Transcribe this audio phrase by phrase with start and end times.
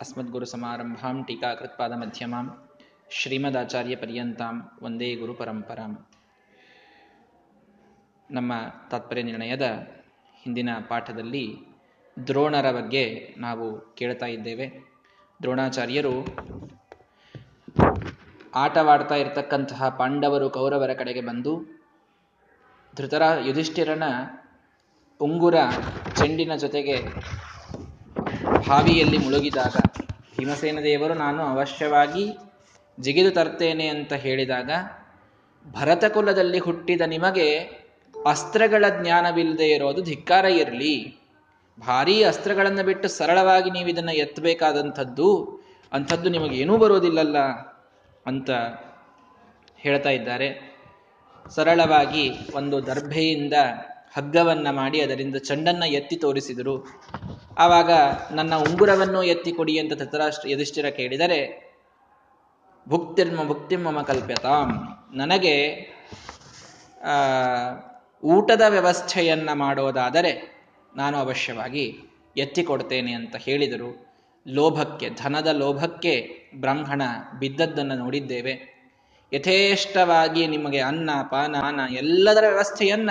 [0.00, 2.46] अस्मद्गुरुसमारम्भां टीकाकृत्पादमध्यमां
[3.10, 3.96] ಶ್ರೀಮದಾಚಾರ್ಯ
[4.82, 5.92] ಒಂದೇ ಗುರು ಪರಂಪರಾಂ
[8.30, 8.52] ನಮ್ಮ
[8.90, 9.66] ತಾತ್ಪರ್ಯ ನಿರ್ಣಯದ
[10.34, 11.44] ಹಿಂದಿನ ಪಾಠದಲ್ಲಿ
[12.16, 13.04] ದ್ರೋಣರ ಬಗ್ಗೆ
[13.38, 14.66] ನಾವು ಕೇಳ್ತಾ ಇದ್ದೇವೆ
[15.42, 16.14] ದ್ರೋಣಾಚಾರ್ಯರು
[18.54, 21.52] ಆಟವಾಡ್ತಾ ಇರತಕ್ಕಂತಹ ಪಾಂಡವರು ಕೌರವರ ಕಡೆಗೆ ಬಂದು
[22.96, 24.02] ಧೃತರ ಯುಧಿಷ್ಠಿರನ
[25.20, 25.54] ಉಂಗುರ
[26.16, 26.96] ಚೆಂಡಿನ ಜೊತೆಗೆ
[28.67, 29.75] ಬಾವಿಯಲ್ಲಿ ಮುಳುಗಿದಾಗ,
[30.37, 32.37] ಭೀಮಸೇನ ದೇವರು ನಾನು ಅವಶ್ಯವಾಗಿ
[32.99, 34.71] ಜಿಗಿದು ತರ್ತೇನೆ ಅಂತ ಹೇಳಿದಾಗ,
[35.71, 37.59] ಭರತಕುಲದಲ್ಲಿ ಹುಟ್ಟಿದ ನಿಮಗೆ
[38.25, 41.17] ಅಸ್ತ್ರಗಳ ಜ್ಞಾನವಿಲ್ಲದೆ ಇರೋದು ಧಿಕ್ಕಾರ ಇರಲಿ.
[41.79, 45.29] ಭಾರೀ ಅಸ್ತ್ರಗಳನ್ನು ಬಿಟ್ಟು ಸರಳವಾಗಿ ನೀವು ಇದನ್ನು ಎತ್ತಬೇಕಾದಂಥದ್ದು,
[45.93, 47.37] ಅಂಥದ್ದು ನಿಮಗೇನೂ ಬರೋದಿಲ್ಲಲ್ಲ
[48.25, 48.49] ಅಂತ
[49.77, 50.77] ಹೇಳ್ತಾ ಇದ್ದಾರೆ.
[51.49, 53.53] ಸರಳವಾಗಿ ಒಂದು ದರ್ಭೆಯಿಂದ
[54.13, 57.01] ಹಗ್ಗವನ್ನ ಮಾಡಿ ಅದರಿಂದ ಚಂಡನ್ನ ಎತ್ತಿ ತೋರಿಸಿದರು.
[57.57, 57.91] ಆವಾಗ
[58.31, 61.67] ನನ್ನ ಉಂಗುರವನ್ನು ಎತ್ತಿ ಕೊಡಿ ಅಂತ ಧೃತರಾಷ್ಟ್ರ ಯುಧಿಷ್ಠಿರ ಕೇಳಿದರೆ,
[62.89, 64.87] ಭುಕ್ತಿರ್ಮ ಭುಕ್ತಿಮ್ಮ ಕಲ್ಪ್ಯತಾಂ.
[65.13, 65.77] ನನಗೆ
[68.23, 70.63] ಊಟದ ವ್ಯವಸ್ಥೆಯನ್ನ ಮಾಡೋದಾದರೆ
[70.95, 71.97] ನಾನು ಅವಶ್ಯವಾಗಿ
[72.37, 74.07] ಎತ್ತಿಕೊಡ್ತೇನೆ ಅಂತ ಹೇಳಿದರು.
[74.47, 77.01] ಲೋಭಕ್ಕೆ, ಧನದ ಲೋಭಕ್ಕೆ ಬ್ರಾಹ್ಮಣ
[77.39, 78.77] ಬಿದ್ದದ್ದನ್ನು ನೋಡಿದ್ದೇವೆ.
[79.33, 83.09] ಯಥೇಷ್ಟವಾಗಿ ನಿಮಗೆ ಅನ್ನ, ಪಾನ ಎಲ್ಲದರ ವ್ಯವಸ್ಥೆಯನ್ನ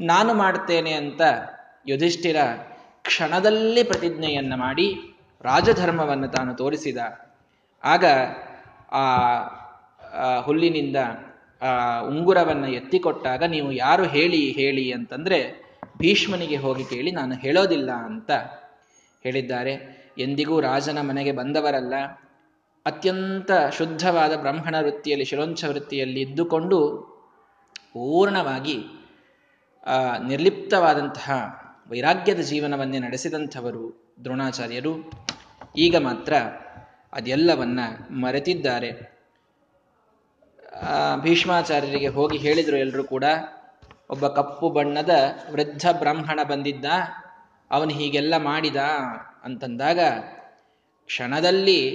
[0.00, 1.20] ನಾನು ಮಾಡ್ತೇನೆ ಅಂತ
[1.88, 2.36] ಯುಧಿಷ್ಠಿರ
[3.02, 6.96] ಕ್ಷಣದಲ್ಲಿ ಪ್ರತಿಜ್ಞೆಯನ್ನು ಮಾಡಿ ರಾಜಧರ್ಮವನ್ನು ತಾನು ತೋರಿಸಿದ.
[7.84, 8.04] ಆಗ
[8.92, 10.96] ಆ, ಹುಲ್ಲಿನಿಂದ,
[11.62, 15.66] ಆ, ಉಂಗುರವನ್ನು ಎತ್ತಿಕೊಟ್ಟಾಗ ನೀವು ಯಾರು ಹೇಳಿ ಹೇಳಿ ಅಂತಂದ್ರೆ
[15.98, 18.30] ಭೀಷ್ಮನಿಗೆ ಹೋಗಿ ಕೇಳಿ ನಾನು ಹೇಳೋದಿಲ್ಲ ಅಂತ
[19.22, 20.06] ಹೇಳಿದ್ದಾರೆ.
[20.18, 21.94] ಎಂದಿಗೂ ರಾಜನ ಮನೆಗೆ ಬಂದವರಲ್ಲ.
[22.86, 26.98] ಅತ್ಯಂತ ಶುದ್ಧವಾದ ಬ್ರಾಹ್ಮಣ ವೃತ್ತಿಯಲ್ಲಿ, ಶಿರೋಂಚ ವೃತ್ತಿಯಲ್ಲಿ ಇದ್ದುಕೊಂಡು
[27.92, 28.84] ಪೂರ್ಣವಾಗಿ
[30.28, 31.32] ನಿರ್ಲಿಪ್ತವಾದಂತಹ
[31.90, 35.10] ವೈರಾಗ್ಯದ ಜೀವನವನ್ನೇ ನಡೆಸಿದಂಥವರು ದ್ರೋಣಾಚಾರ್ಯರು.
[35.76, 36.34] ಈಗ ಮಾತ್ರ
[37.12, 39.16] ಅದೆಲ್ಲವನ್ನ ಮರೆತಿದ್ದಾರೆ.
[41.20, 43.24] ಭೀಷ್ಮಾಚಾರ್ಯರಿಗೆ ಹೋಗಿ ಹೇಳಿದರು ಎಲ್ಲರೂ ಕೂಡ,
[44.10, 45.10] ಒಬ್ಬ ಕಪ್ಪು ಬಣ್ಣದ
[45.52, 46.84] ವೃದ್ಧ ಬ್ರಾಹ್ಮಣ ಬಂದಿದ್ದ,
[47.70, 48.76] ಅವನು ಹೀಗೆಲ್ಲ ಮಾಡಿದ
[49.44, 50.00] ಅಂತಂದಾಗ
[51.06, 51.94] ಕ್ಷಣದಲ್ಲಿ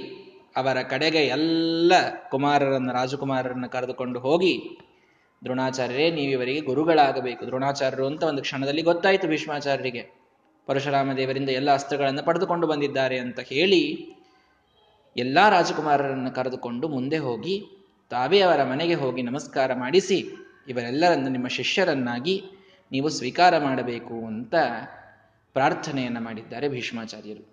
[0.56, 1.92] ಅವರ ಕಡೆಗೆ ಎಲ್ಲ
[2.30, 4.78] ಕುಮಾರರನ್ನು, ರಾಜಕುಮಾರರನ್ನು ಕರೆದುಕೊಂಡು ಹೋಗಿ
[5.44, 7.46] ದ್ರೋಣಾಚಾರ್ಯರೇ, ನೀವಿವರಿಗೆ ಗುರುಗಳಾಗಬೇಕು.
[7.46, 10.02] ದ್ರೋಣಾಚಾರ್ಯರು ಅಂತ ಒಂದು ಕ್ಷಣದಲ್ಲಿ ಗೊತ್ತಾಯಿತು ಭೀಷ್ಮಾಚಾರ್ಯರಿಗೆ.
[10.66, 13.82] ಪರಶುರಾಮ ದೇವರಿಂದ ಎಲ್ಲ ಅಸ್ತ್ರಗಳನ್ನು ಪಡೆದುಕೊಂಡು ಬಂದಿದ್ದಾರೆ ಅಂತ ಹೇಳಿ
[15.16, 17.56] ಎಲ್ಲ ರಾಜಕುಮಾರರನ್ನು ಕರೆದುಕೊಂಡು ಮುಂದೆ ಹೋಗಿ
[18.10, 20.18] ತಾವೇ ಅವರ ಮನೆಗೆ ಹೋಗಿ ನಮಸ್ಕಾರ ಮಾಡಿಸಿ,
[20.68, 22.44] ಇವರೆಲ್ಲರನ್ನು ನಿಮ್ಮ ಶಿಷ್ಯರನ್ನಾಗಿ
[22.92, 24.54] ನೀವು ಸ್ವೀಕಾರ ಮಾಡಬೇಕು ಅಂತ
[25.52, 27.44] ಪ್ರಾರ್ಥನೆಯನ್ನು ಮಾಡಿದ್ದಾರೆ ಭೀಷ್ಮಾಚಾರ್ಯರು.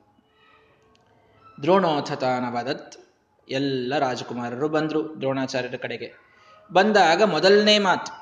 [1.61, 2.95] ದ್ರೋಣೋಥತಾನವದತ್
[3.49, 5.19] ಎಲ್ಲ ರಾಜಕುಮಾರರು ಬಂದರು.
[5.19, 6.28] ದ್ರೋಣಾಚಾರ್ಯರ ಕಡೆಗೆ
[6.73, 8.19] ಬಂದಾಗ ಮೊದಲನೇ ಮಾತು.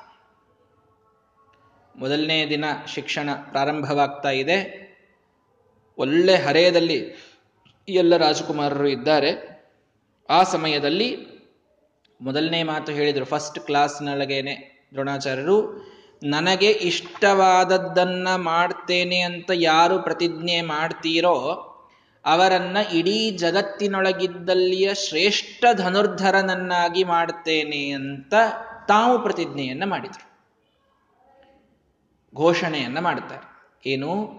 [1.98, 4.88] ಮೊದಲನೇ ದಿನ ಶಿಕ್ಷಣ ಪ್ರಾರಂಭವಾಗ್ತಾ ಇದೆ.
[5.98, 7.14] ಒಳ್ಳೆ ಹರೆಯದಲ್ಲಿ
[7.88, 9.58] ಎಲ್ಲ ರಾಜಕುಮಾರರು ಇದ್ದಾರೆ.
[10.30, 11.38] ಆ ಸಮಯದಲ್ಲಿ
[12.20, 15.88] ಮೊದಲನೇ ಮಾತು ಹೇಳಿದರು ಫಸ್ಟ್ ಕ್ಲಾಸ್ನೊಳಗೇನೆ ದ್ರೋಣಾಚಾರ್ಯರು,
[16.22, 21.64] ನನಗೆ ಇಷ್ಟವಾದದ್ದನ್ನ ಮಾಡ್ತೇನೆ ಅಂತ ಯಾರು ಪ್ರತಿಜ್ಞೆ ಮಾಡ್ತೀರೋ
[22.24, 28.34] ಅವರನ್ನ ಇಡೀ ಜಗತ್ತಿನೊಳಗಿದ್ದಲ್ಲಿಯ ಶ್ರೇಷ್ಠ ಧನುರ್ಧರನನ್ನಾಗಿ ಮಾಡ್ತೇನೆ ಅಂತ
[28.88, 30.28] ತಾವು ಪ್ರತಿಜ್ಞೆಯನ್ನ ಮಾಡಿದರು.
[32.36, 33.58] ಘೋಷಣೆಯನ್ನ ಮಾಡ್ತಾರೆ.
[33.90, 34.30] ಏನು?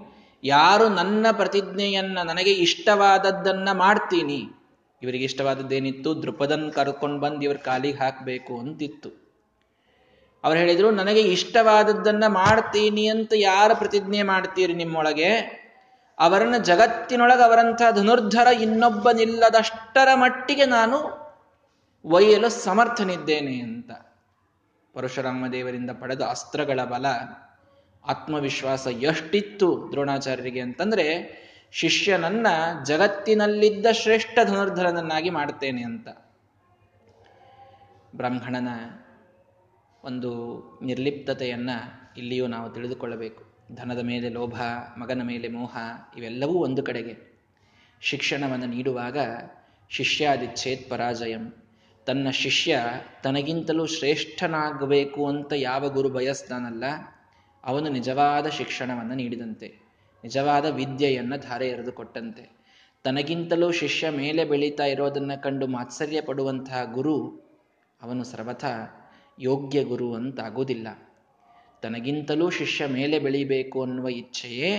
[0.44, 4.44] ಯಾರು ನನ್ನ ಪ್ರತಿಜ್ಞೆಯನ್ನ ನನಗೆ ಇಷ್ಟವಾದದ್ದನ್ನ ಮಾಡ್ತೀನಿ.
[5.02, 6.24] ಇವರಿಗೆ ಇಷ್ಟವಾದದ್ದೇನಿತ್ತು?
[6.24, 9.30] ದೃಪದನ್ ಕರ್ಕೊಂಡು ಬಂದು ಇವ್ರ ಕಾಲಿಗೆ ಹಾಕಬೇಕು ಅಂತಿತ್ತು.
[10.44, 15.59] ಅವ್ರು ಹೇಳಿದ್ರು, ನನಗೆ ಇಷ್ಟವಾದದ್ದನ್ನ ಮಾಡ್ತೀನಿ ಅಂತ ಯಾರು ಪ್ರತಿಜ್ಞೆ ಮಾಡ್ತೀರಿ ನಿಮ್ಮೊಳಗೆ?
[16.20, 21.30] ಅವರನ್ನ ಜಗತ್ತಿನೊಳಗೆ ಅವರಂಥ ಧನುರ್ಧರ ಇನ್ನೊಬ್ಬನಿಲ್ಲದಷ್ಟರ ಮಟ್ಟಿಗೆ ನಾನು
[22.06, 23.92] ಒಯ್ಯಲು ಸಮರ್ಥನಿದ್ದೇನೆ ಅಂತ.
[24.94, 27.06] ಪರಶುರಾಮ ದೇವರಿಂದ ಪಡೆದ ಅಸ್ತ್ರಗಳ ಬಲ,
[28.08, 31.40] ಆತ್ಮವಿಶ್ವಾಸ ಎಷ್ಟಿತ್ತು ದ್ರೋಣಾಚಾರ್ಯರಿಗೆ ಅಂತಂದ್ರೆ,
[31.72, 32.48] ಶಿಷ್ಯನನ್ನ
[32.84, 36.08] ಜಗತ್ತಿನಲ್ಲಿದ್ದ ಶ್ರೇಷ್ಠ ಧನುರ್ಧರನನ್ನಾಗಿ ಮಾಡ್ತೇನೆ ಅಂತ.
[38.16, 38.68] ಬ್ರಾಹ್ಮಣನ
[40.04, 41.70] ಒಂದು ನಿರ್ಲಿಪ್ತತೆಯನ್ನ
[42.18, 43.49] ಇಲ್ಲಿಯೂ ನಾವು ತಿಳಿದುಕೊಳ್ಳಬೇಕು.
[43.76, 44.56] ಧನದ ಮೇಲೆ ಲೋಭ,
[44.98, 45.78] ಮಗನ ಮೇಲೆ ಮೋಹ,
[46.18, 47.16] ಇವೆಲ್ಲವೂ ಒಂದು ಕಡೆಗೆ.
[48.02, 49.18] ಶಿಕ್ಷಣವನ್ನು ನೀಡುವಾಗ
[49.90, 51.64] ಶಿಷ್ಯಾದಿಚ್ಛೇತ್ ಪರಾಜಯಂ.
[52.06, 52.82] ತನ್ನ ಶಿಷ್ಯ
[53.24, 56.84] ತನಗಿಂತಲೂ ಶ್ರೇಷ್ಠನಾಗಬೇಕು ಅಂತ ಯಾವ ಗುರು ಬಯಸ್ತಾನಲ್ಲ
[57.64, 59.68] ಅವನು ನಿಜವಾದ ಶಿಕ್ಷಣವನ್ನು ನೀಡಿದಂತೆ,
[60.24, 62.46] ನಿಜವಾದ ವಿದ್ಯೆಯನ್ನು ಧಾರೆ ಎರೆದು ಕೊಟ್ಟಂತೆ.
[63.04, 67.18] ತನಗಿಂತಲೂ ಶಿಷ್ಯ ಮೇಲೆ ಬೆಳೀತಾ ಇರೋದನ್ನು ಕಂಡು ಮಾತ್ಸರ್ಯ ಪಡುವಂತಹ ಗುರು
[68.02, 68.66] ಅವನು ಸರ್ವಥ
[69.40, 70.88] ಯೋಗ್ಯ ಗುರು ಅಂತಾಗೋದಿಲ್ಲ
[71.82, 74.72] ತನಗಿಂತಲೂ ಶಿಷ್ಯ ಮೇಲೆ ಬೆಳೀಬೇಕು ಅನ್ನುವ ಇಚ್ಛೆಯೇ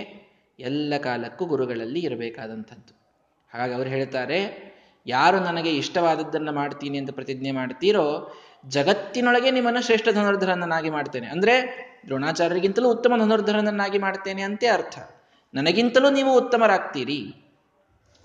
[0.59, 3.01] ಎಲ್ಲ ಕಾಲಕ್ಕೂ ಗುರುಗಳಲ್ಲಿ ಇರಬೇಕಾದಂಥದ್ದು.
[3.53, 4.71] ಹಾಗಾಗಿ ಅವರು ಹೇಳ್ತಾರೆ,
[5.07, 8.35] ಯಾರು ನನಗೆ ಇಷ್ಟವಾದದ್ದನ್ನು ಮಾಡ್ತೀನಿ ಅಂತ ಪ್ರತಿಜ್ಞೆ ಮಾಡ್ತೀರೋ,
[8.67, 11.27] ಜಗತ್ತಿನೊಳಗೆ ನಿಮ್ಮನ್ನು ಶ್ರೇಷ್ಠ ಧನುರ್ಧರನನ್ನಾಗಿ ಮಾಡ್ತೇನೆ.
[11.27, 11.55] ಅಂದರೆ
[12.07, 14.99] ದ್ರೋಣಾಚಾರ್ಯರಿಗಿಂತಲೂ ಉತ್ತಮ ಧನುರ್ಧರನನ್ನಾಗಿ ಮಾಡ್ತೇನೆ ಅಂತೆ ಅರ್ಥ.
[15.55, 17.35] ನನಗಿಂತಲೂ ನೀವು ಉತ್ತಮರಾಗ್ತೀರಿ.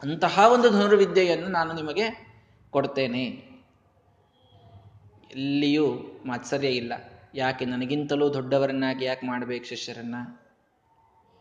[0.01, 2.35] ಅಂತಹ ಒಂದು ಧನುರ್ವಿದ್ಯೆಯನ್ನು ನಾನು ನಿಮಗೆ
[2.69, 3.23] ಕೊಡ್ತೇನೆ.
[5.31, 5.85] ಎಲ್ಲಿಯೂ
[6.25, 6.93] ಮಾತ್ಸರ್ಯ ಇಲ್ಲ.
[7.35, 10.15] ಯಾಕೆ ನನಗಿಂತಲೂ ದೊಡ್ಡವರನ್ನಾಗಿ ಯಾಕೆ ಮಾಡಬೇಕು ಶಿಷ್ಯರನ್ನ?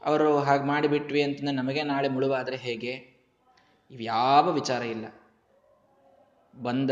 [0.04, 2.92] ಅವರು ಹಾಗೆ ಮಾಡಿಬಿಟ್ವಿ ಅಂತಂದ್ರೆ ನಮಗೆ ನಾಳೆ ಮುಳುವಾದರೆ ಹೇಗೆ?
[3.90, 5.04] ಇವ್ಯಾವ ವಿಚಾರ ಇಲ್ಲ.
[6.62, 6.90] ಬಂದ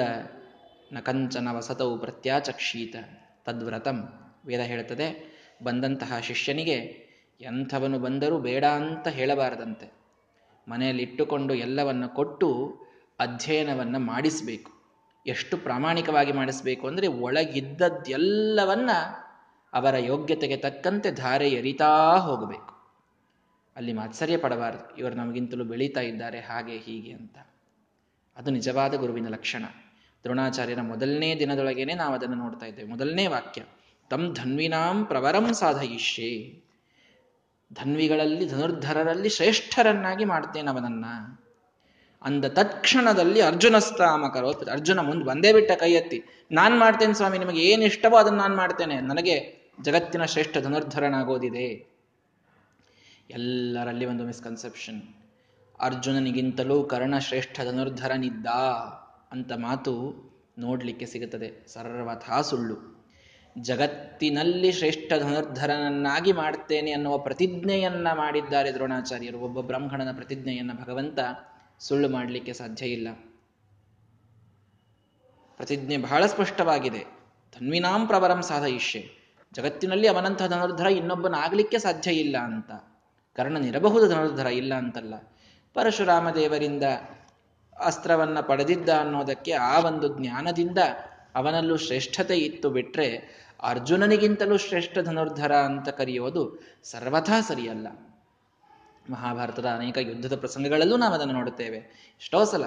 [0.92, 2.96] ನಕಂಚನ ವಸತವು ಪ್ರತ್ಯಾಚಕ್ಷೀತ
[3.44, 4.08] ತದ್ವ್ರತಂ
[4.46, 5.32] ವೇದ ಹೇಳ್ತದೆ,
[5.62, 6.76] ಬಂದಂತಹ ಶಿಷ್ಯನಿಗೆ
[7.40, 9.92] ಎಂಥವನು ಬಂದರೂ ಬೇಡ ಅಂತ ಹೇಳಬಾರದಂತೆ.
[10.68, 12.78] ಮನೆಯಲ್ಲಿಟ್ಟುಕೊಂಡು ಎಲ್ಲವನ್ನು ಕೊಟ್ಟು
[13.20, 14.71] ಅಧ್ಯಯನವನ್ನು ಮಾಡಿಸಬೇಕು.
[15.26, 18.90] ಎಷ್ಟು ಪ್ರಾಮಾಣಿಕವಾಗಿ ಮಾಡಿಸಬೇಕು ಅಂದರೆ ಒಳಗಿದ್ದದ್ದೆಲ್ಲವನ್ನ
[19.72, 22.72] ಅವರ ಯೋಗ್ಯತೆಗೆ ತಕ್ಕಂತೆ ಧಾರೆ ಎರಿತಾ ಹೋಗಬೇಕು.
[23.76, 24.96] ಅಲ್ಲಿ ಮಾತ್ಸರ್ಯ ಪಡಬಾರದು.
[24.96, 27.38] ಇವರು ನಮಗಿಂತಲೂ ಬೆಳೀತಾ ಇದ್ದಾರೆ ಹಾಗೆ ಹೀಗೆ ಅಂತ.
[28.36, 29.64] ಅದು ನಿಜವಾದ ಗುರುವಿನ ಲಕ್ಷಣ.
[30.22, 32.88] ದ್ರೋಣಾಚಾರ್ಯರ ಮೊದಲನೇ ದಿನದೊಳಗೇನೆ ನಾವು ಅದನ್ನು ನೋಡ್ತಾ ಇದ್ದೇವೆ.
[32.88, 33.64] ಮೊದಲನೇ ವಾಕ್ಯ,
[34.10, 36.62] ತಮ್ ಧನ್ವಿನಾಂ ಪ್ರವರಂ ಸಾಧಯಿಷ್ಯೆ.
[37.72, 41.04] ಧನ್ವಿಗಳಲ್ಲಿ ಧನುರ್ಧರರಲ್ಲಿ ಶ್ರೇಷ್ಠರನ್ನಾಗಿ ಮಾಡ್ತೇನೆ ಅವನನ್ನ.
[42.24, 46.18] ಅಂದ ತತ್ಕ್ಷಣದಲ್ಲಿ ಅರ್ಜುನಸ್ತಾಮ ಕರೋತ್, ಅರ್ಜುನ ಮುಂದೆ ಬಂದೇ ಬಿಟ್ಟ ಕೈ ಎತ್ತಿ
[46.52, 49.36] ನಾನು ಮಾಡ್ತೇನೆ ಸ್ವಾಮಿ, ನಿಮಗೆ ಏನು ಇಷ್ಟವೋ ಅದನ್ನು ನಾನು ಮಾಡ್ತೇನೆ, ನನಗೆ
[49.82, 51.68] ಜಗತ್ತಿನ ಶ್ರೇಷ್ಠ ಧನುರ್ಧರನಾಗೋದಿದೆ.
[53.30, 55.02] ಎಲ್ಲರಲ್ಲಿ ಒಂದು ಮಿಸ್ಕನ್ಸೆಪ್ಷನ್
[55.80, 58.46] ಅರ್ಜುನನಿಗಿಂತಲೂ ಕರ್ಣ ಶ್ರೇಷ್ಠ ಧನುರ್ಧರನಿದ್ದ
[59.32, 59.92] ಅಂತ ಮಾತು
[60.58, 62.76] ನೋಡಲಿಕ್ಕೆ ಸಿಗುತ್ತದೆ, ಸರ್ವಥಾ ಸುಳ್ಳು.
[63.56, 71.18] ಜಗತ್ತಿನಲ್ಲಿ ಶ್ರೇಷ್ಠ ಧನುರ್ಧರನನ್ನಾಗಿ ಮಾಡ್ತೇನೆ ಅನ್ನುವ ಪ್ರತಿಜ್ಞೆಯನ್ನ ಮಾಡಿದ್ದಾರೆ ದ್ರೋಣಾಚಾರ್ಯರು, ಒಬ್ಬ ಬ್ರಾಹ್ಮಣನ ಪ್ರತಿಜ್ಞೆಯನ್ನು ಭಗವಂತ
[71.82, 73.08] ಸುಳ್ಳು ಮಾಡಲಿಕ್ಕೆ ಸಾಧ್ಯ ಇಲ್ಲ.
[75.56, 76.98] ಪ್ರತಿಜ್ಞೆ ಬಹಳ ಸ್ಪಷ್ಟವಾಗಿದೆ.
[77.52, 79.10] ತನ್ವಿನಾಂ ಪ್ರವರಂ ಸಾಧಯಿಷ್ಯೆ.
[79.52, 82.70] ಜಗತ್ತಿನಲ್ಲಿ ಅವನಂತಹ ಧನುರ್ಧರ ಇನ್ನೊಬ್ಬನಾಗಲಿಕ್ಕೆ ಸಾಧ್ಯ ಇಲ್ಲ ಅಂತ.
[83.36, 85.14] ಕರ್ಣನಿರಬಹುದು ಧನುರ್ಧರ ಇಲ್ಲ ಅಂತಲ್ಲ.
[85.74, 86.82] ಪರಶುರಾಮ ದೇವರಿಂದ
[87.80, 90.78] ಅಸ್ತ್ರವನ್ನ ಪಡೆದಿದ್ದ ಅನ್ನೋದಕ್ಕೆ ಆ ಒಂದು ಜ್ಞಾನದಿಂದ
[91.34, 93.16] ಅವನಲ್ಲೂ ಶ್ರೇಷ್ಠತೆ ಇತ್ತು ಬಿಟ್ರೆ
[93.62, 97.88] ಅರ್ಜುನನಿಗಿಂತಲೂ ಶ್ರೇಷ್ಠ ಧನುರ್ಧರ ಅಂತ ಕರೆಯೋದು ಸರ್ವಥಾ ಸರಿಯಲ್ಲ.
[99.10, 101.76] ಮಹಾಭಾರತದ ಅನೇಕ ಯುದ್ಧದ ಪ್ರಸಂಗಗಳಲ್ಲೂ ನಾವು ಅದನ್ನು ನೋಡುತ್ತೇವೆ.
[102.20, 102.64] ಎಷ್ಟೋ ಸಲ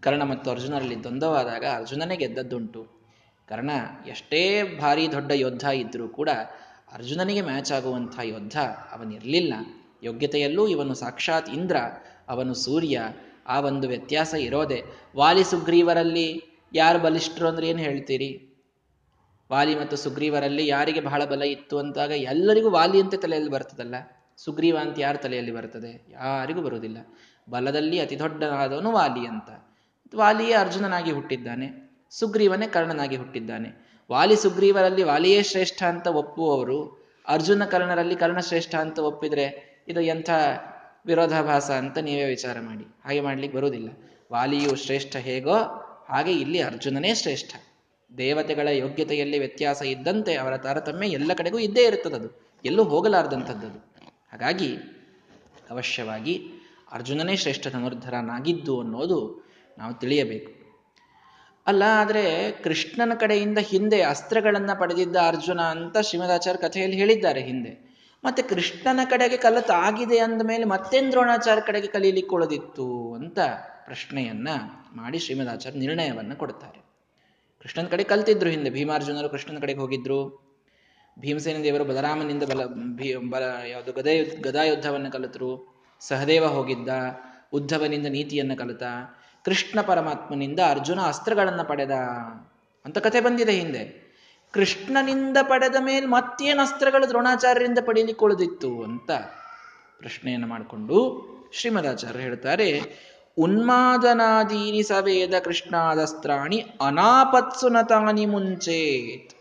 [0.00, 2.86] ಕರ್ಣ ಮತ್ತು ಅರ್ಜುನರಲ್ಲಿ ದ್ವಂದ್ವವಾದಾಗ ಅರ್ಜುನನೇ ಗೆದ್ದದ್ದುಂಟು.
[3.48, 3.70] ಕರ್ಣ
[4.06, 6.28] ಎಷ್ಟೇ ಭಾರಿ ದೊಡ್ಡ ಯೋದ್ಧ ಇದ್ದರೂ ಕೂಡ
[6.92, 8.56] ಅರ್ಜುನನಿಗೆ ಮ್ಯಾಚ್ ಆಗುವಂಥ ಯೋದ್ಧ
[8.92, 9.54] ಅವನಿರಲಿಲ್ಲ.
[10.02, 11.76] ಯೋಗ್ಯತೆಯಲ್ಲೂ ಇವನು ಸಾಕ್ಷಾತ್ ಇಂದ್ರ,
[12.28, 13.00] ಅವನು ಸೂರ್ಯ,
[13.46, 14.82] ಆ ಒಂದು ವ್ಯತ್ಯಾಸ ಇರೋದೆ.
[15.16, 16.42] ವಾಲಿ ಸುಗ್ರೀವರಲ್ಲಿ
[16.74, 18.58] ಯಾರು ಬಲಿಷ್ಠರು ಅಂದ್ರೆ ಏನು ಹೇಳ್ತೀರಿ?
[19.52, 23.94] ವಾಲಿ ಮತ್ತು ಸುಗ್ರೀವರಲ್ಲಿ ಯಾರಿಗೆ ಬಹಳ ಬಲ ಇತ್ತು ಅಂತಾಗ ಎಲ್ಲರಿಗೂ ವಾಲಿ ಅಂತ ತಲೆಯಲ್ಲಿ ಬರ್ತದಲ್ಲ.
[24.36, 26.98] ಸುಗ್ರೀವ ಅಂತ ಯಾರ ತಲೆಯಲ್ಲಿ ಬರ್ತದೆ ಯಾರಿಗೂ ಬರುವುದಿಲ್ಲ.
[27.50, 29.68] ಬಲದಲ್ಲಿ ಅತಿ ದೊಡ್ಡನಾದವನು ವಾಲಿ ಅಂತ.
[30.16, 31.90] ವಾಲಿಯೇ ಅರ್ಜುನನಾಗಿ ಹುಟ್ಟಿದ್ದಾನೆ.
[32.10, 34.00] ಸುಗ್ರೀವನೇ ಕರ್ಣನಾಗಿ ಹುಟ್ಟಿದ್ದಾನೆ.
[34.12, 37.06] ವಾಲಿ ಸುಗ್ರೀವರಲ್ಲಿ ವಾಲಿಯೇ ಶ್ರೇಷ್ಠ ಅಂತ ಒಪ್ಪುವವರು.
[37.28, 40.30] ಅರ್ಜುನ ಕರ್ಣರಲ್ಲಿ ಕರ್ಣ ಶ್ರೇಷ್ಠ ಅಂತ ಒಪ್ಪಿದ್ರೆ ಇದು ಎಂಥ
[41.06, 42.84] ವಿರೋಧಾಭಾಸ ಅಂತ ನೀವೇ ವಿಚಾರ ಮಾಡಿ.
[43.04, 43.88] ಹಾಗೆ ಮಾಡ್ಲಿಕ್ಕೆ ಬರುವುದಿಲ್ಲ.
[44.32, 45.56] ವಾಲಿಯು ಶ್ರೇಷ್ಠ ಹೇಗೋ
[46.08, 47.56] ಹಾಗೆ ಇಲ್ಲಿ ಅರ್ಜುನನೇ ಶ್ರೇಷ್ಠ.
[48.18, 52.52] ದೇವತೆಗಳ ಯೋಗ್ಯತೆಯಲ್ಲಿ ವ್ಯತ್ಯಾಸ ಇದ್ದಂತೆ ಅವರ ತಾರತಮ್ಯ ಎಲ್ಲ ಕಡೆಗೂ ಇದ್ದೇ ಇರುತ್ತದದು.
[52.64, 53.95] ಎಲ್ಲೂ ಹೋಗಲಾರ್ದಂಥದ್ದು
[54.36, 54.70] ಹಾಗಾಗಿ
[55.70, 56.32] ಅವಶ್ಯವಾಗಿ
[56.92, 59.18] ಅರ್ಜುನನೇ ಶ್ರೇಷ್ಠ ಧನುರ್ಧರನಾಗಿದ್ದು ಅನ್ನೋದು
[59.78, 60.50] ನಾವು ತಿಳಿಯಬೇಕು.
[61.66, 62.24] ಅಲ್ಲ, ಆದರೆ
[62.64, 67.72] ಕೃಷ್ಣನ ಕಡೆಯಿಂದ ಹಿಂದೆ ಅಸ್ತ್ರಗಳನ್ನು ಪಡೆದಿದ್ದ ಅರ್ಜುನ ಅಂತ ಶ್ರೀಮದಾಚಾರ್ಯ ಕಥೆಯಲ್ಲಿ ಹೇಳಿದ್ದಾರೆ ಹಿಂದೆ.
[68.24, 73.38] ಮತ್ತೆ ಕೃಷ್ಣನ ಕಡೆಗೆ ಕಲತಾಗಿದೆ ಅಂದ ಮೇಲೆ ಮತ್ತೆ ದ್ರೋಣಾಚಾರ್ಯ ಕಡೆಗೆ ಕಲೀಲಿಕ್ಕೆ ಉಳಿದಿತ್ತು ಅಂತ
[73.84, 74.48] ಪ್ರಶ್ನೆಯನ್ನ
[74.96, 76.80] ಮಾಡಿ ಶ್ರೀಮದಾಚಾರ್ಯ ನಿರ್ಣಯವನ್ನ ಕೊಡ್ತಾರೆ.
[77.64, 80.45] ಕೃಷ್ಣನ ಕಡೆ ಕಲ್ತಿದ್ರು ಹಿಂದೆ, ಭೀಮಾರ್ಜುನರು ಕೃಷ್ಣನ ಕಡೆಗೆ ಹೋಗಿದ್ರು.
[81.18, 83.92] ಭೀಮಸೇನ ದೇವರು ಬಲರಾಮನಿಂದ ಬಲ, ಭೀ, ಬಲ, ಯಾವುದು
[84.42, 86.88] ಗದಾ ಯುದ್ಧವನ್ನು ಕಲಿತರು, ಸಹದೇವ ಹೋಗಿದ್ದ,
[87.52, 88.82] ಉದ್ಧವನಿಂದ ನೀತಿಯನ್ನು ಕಲಿತ,
[89.44, 91.90] ಕೃಷ್ಣ ಪರಮಾತ್ಮನಿಂದ ಅರ್ಜುನ ಅಸ್ತ್ರಗಳನ್ನು ಪಡೆದ
[92.84, 94.06] ಅಂತ ಕಥೆ ಬಂದಿದೆ ಹಿಂದೆ.
[94.52, 99.10] ಕೃಷ್ಣನಿಂದ ಪಡೆದ ಮೇಲೆ ಮತ್ತೇನು ಅಸ್ತ್ರಗಳು ದ್ರೋಣಾಚಾರ್ಯರಿಂದ ಪಡೀಲಿಕ್ಕೆ ಉಳಿದಿತ್ತು ಅಂತ
[99.98, 100.98] ಪ್ರಶ್ನೆಯನ್ನು ಮಾಡಿಕೊಂಡು
[101.52, 102.82] ಶ್ರೀಮದಾಚಾರ್ಯ ಹೇಳ್ತಾರೆ,
[103.38, 109.35] ಉನ್ಮಾದನಾದೀನಿ ಸವೇದ ಕೃಷ್ಣಾದಸ್ತ್ರಾಣಿ ಅನಾಪತ್ಸುನತಾನಿ ಮುಂಚೇತ್.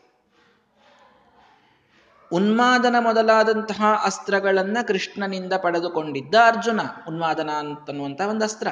[2.36, 6.80] ಉನ್ಮಾದನ ಮೊದಲಾದಂತಹ ಅಸ್ತ್ರಗಳನ್ನು ಕೃಷ್ಣನಿಂದ ಪಡೆದುಕೊಂಡಿದ್ದ ಅರ್ಜುನ.
[7.08, 8.68] ಉನ್ಮಾದನ ಅಂತನ್ನುವಂತಹ ಒಂದು ಅಸ್ತ್ರ.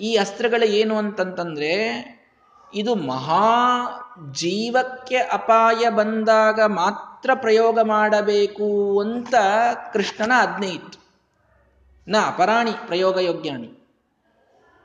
[0.00, 1.72] ಈ ಅಸ್ತ್ರಗಳು ಏನು ಅಂತಂತಂದ್ರೆ,
[2.74, 3.86] ಇದು ಮಹಾ
[4.32, 9.34] ಜೀವಕ್ಕೆ ಅಪಾಯ ಬಂದಾಗ ಮಾತ್ರ ಪ್ರಯೋಗ ಮಾಡಬೇಕು ಅಂತ
[9.92, 10.98] ಕೃಷ್ಣನ ಆಜ್ಞೆ ಇತ್ತು.
[12.08, 13.98] ನ ಅಪರಾಣಿ ಪ್ರಯೋಗ ಯೋಗ್ಯಾಣಿ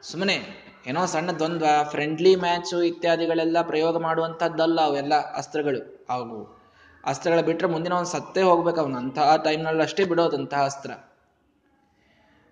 [0.02, 6.06] ಸುಮ್ಮನೆ ಏನೋ ಸಣ್ಣ ದ್ವಂದ್ವ ಫ್ರೆಂಡ್ಲಿ ಮ್ಯಾಚು ಇತ್ಯಾದಿಗಳೆಲ್ಲ ಪ್ರಯೋಗ ಮಾಡುವಂಥದ್ದಲ್ಲ ಅವೆಲ್ಲ ಅಸ್ತ್ರಗಳು.
[6.10, 6.63] ಅವು
[7.06, 8.98] ಅಸ್ತ್ರಗಳ ಬಿಟ್ಟರೆ ಮುಂದಿನ ಒಂದು ಸತ್ತೇ ಹೋಗ್ಬೇಕು ಅವನು.
[8.98, 10.92] ಅಂತಹ ಟೈಮ್ನಲ್ಲಿ ಅಷ್ಟೇ ಬಿಡೋದಂತಹ ಅಸ್ತ್ರ.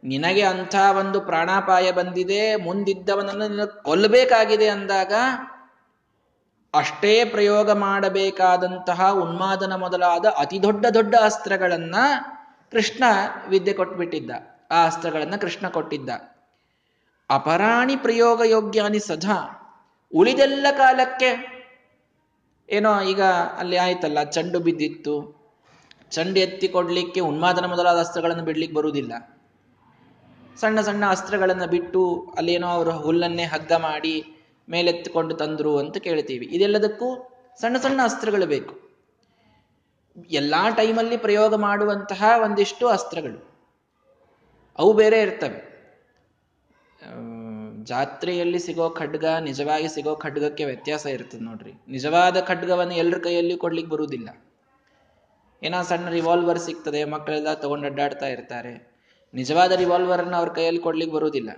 [0.04, 5.14] ನಿನಗೆ ಅಂಥ ಒಂದು ಪ್ರಾಣಾಪಾಯ ಬಂದಿದೆ, ಮುಂದಿದ್ದವನನ್ನು ನಿನ್ನ ಕೊಲ್ಲಬೇಕಾಗಿದೆ ಅಂದಾಗ
[6.74, 11.96] ಅಷ್ಟೇ ಪ್ರಯೋಗ ಮಾಡಬೇಕಾದಂತಹ ಉನ್ಮಾದನ ಮೊದಲಾದ ಅತಿ ದೊಡ್ಡ ದೊಡ್ಡ ಅಸ್ತ್ರಗಳನ್ನ
[12.72, 13.04] ಕೃಷ್ಣ
[13.48, 14.32] ವಿದ್ಯೆ ಕೊಟ್ಬಿಟ್ಟಿದ್ದ.
[14.72, 16.10] ಆ ಅಸ್ತ್ರಗಳನ್ನ ಕೃಷ್ಣ ಕೊಟ್ಟಿದ್ದ.
[17.30, 19.58] ಅಪರಾಣಿ ಪ್ರಯೋಗ ಯೋಗ್ಯಾನಿ ಸದಾ
[20.16, 21.51] ಉಳಿದೆಲ್ಲ ಕಾಲಕ್ಕೆ
[22.72, 23.22] ಏನೋ ಈಗ
[23.58, 25.42] ಅಲ್ಲಿ ಆಯ್ತಲ್ಲ, ಚಂಡು ಬಿದ್ದಿತ್ತು.
[26.12, 29.14] ಚಂಡು ಎತ್ತಿ ಕೊಡ್ಲಿಕ್ಕೆ ಉನ್ಮಾದನ ಮೊದಲಾದ ಅಸ್ತ್ರಗಳನ್ನು ಬಿಡ್ಲಿಕ್ಕೆ ಬರುವುದಿಲ್ಲ.
[30.58, 34.24] ಸಣ್ಣ ಸಣ್ಣ ಅಸ್ತ್ರಗಳನ್ನು ಬಿಟ್ಟು ಅಲ್ಲೇನೋ ಅವರು ಹುಲ್ಲನ್ನೇ ಹಗ್ಗ ಮಾಡಿ
[34.70, 36.46] ಮೇಲೆತ್ತಿಕೊಂಡು ತಂದ್ರು ಅಂತ ಕೇಳ್ತೀವಿ.
[36.46, 38.74] ಇದೆಲ್ಲದಕ್ಕೂ ಸಣ್ಣ ಸಣ್ಣ ಅಸ್ತ್ರಗಳು ಬೇಕು.
[40.30, 43.40] ಎಲ್ಲಾ ಟೈಮಲ್ಲಿ ಪ್ರಯೋಗ ಮಾಡುವಂತಹ ಒಂದಿಷ್ಟು ಅಸ್ತ್ರಗಳು.
[44.80, 45.72] ಅವು ಬೇರೆ ಇರ್ತವೆ.
[47.84, 51.74] ಜಾತ್ರೆಯಲ್ಲಿ ಸಿಗೋ ಖಡ್ಗ, ನಿಜವಾಗಿ ಸಿಗೋ ಖಡ್ಗಕ್ಕೆ ವ್ಯತ್ಯಾಸ ಇರ್ತದೆ ನೋಡ್ರಿ.
[51.88, 54.30] ನಿಜವಾದ ಖಡ್ಗವನ್ನು ಎಲ್ಲರ ಕೈಯಲ್ಲಿ ಕೊಡ್ಲಿಕ್ಕೆ ಬರುವುದಿಲ್ಲ.
[55.64, 58.92] ಏನೋ ಸಣ್ಣ ರಿವಾಲ್ವರ್ ಸಿಗ್ತದೆ, ಮಕ್ಕಳೆಲ್ಲ ತಗೊಂಡು ಅಡ್ಡಾಡ್ತಾ ಇರ್ತಾರೆ.
[59.34, 61.50] ನಿಜವಾದ ರಿವಾಲ್ವರನ್ನು ಅವ್ರ ಕೈಯಲ್ಲಿ ಕೊಡ್ಲಿಕ್ಕೆ ಬರುವುದಿಲ್ಲ.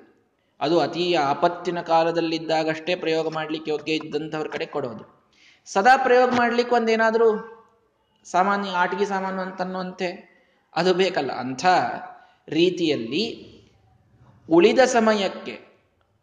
[0.61, 5.23] ಅದು ಅತಿ ಆಪತ್ತಿನ ಕಾಲದಲ್ಲಿದ್ದಾಗಷ್ಟೇ ಪ್ರಯೋಗ ಮಾಡ್ಲಿಕ್ಕೆ ಯೋಗ್ಯ ಇದ್ದಂಥವ್ರ ಕಡೆ ಕೊಡೋದು.
[5.65, 7.59] ಸದಾ ಪ್ರಯೋಗ ಮಾಡ್ಲಿಕ್ಕೆ ಒಂದೇನಾದ್ರೂ
[8.23, 10.33] ಸಾಮಾನ್ಯ ಆಟಿಕೆ ಸಾಮಾನು ಅಂತನ್ನುವಂತೆ
[10.75, 11.31] ಅದು ಬೇಕಲ್ಲ.
[11.31, 11.65] ಅಂಥ
[12.47, 13.49] ರೀತಿಯಲ್ಲಿ
[14.49, 15.72] ಉಳಿದ ಸಮಯಕ್ಕೆ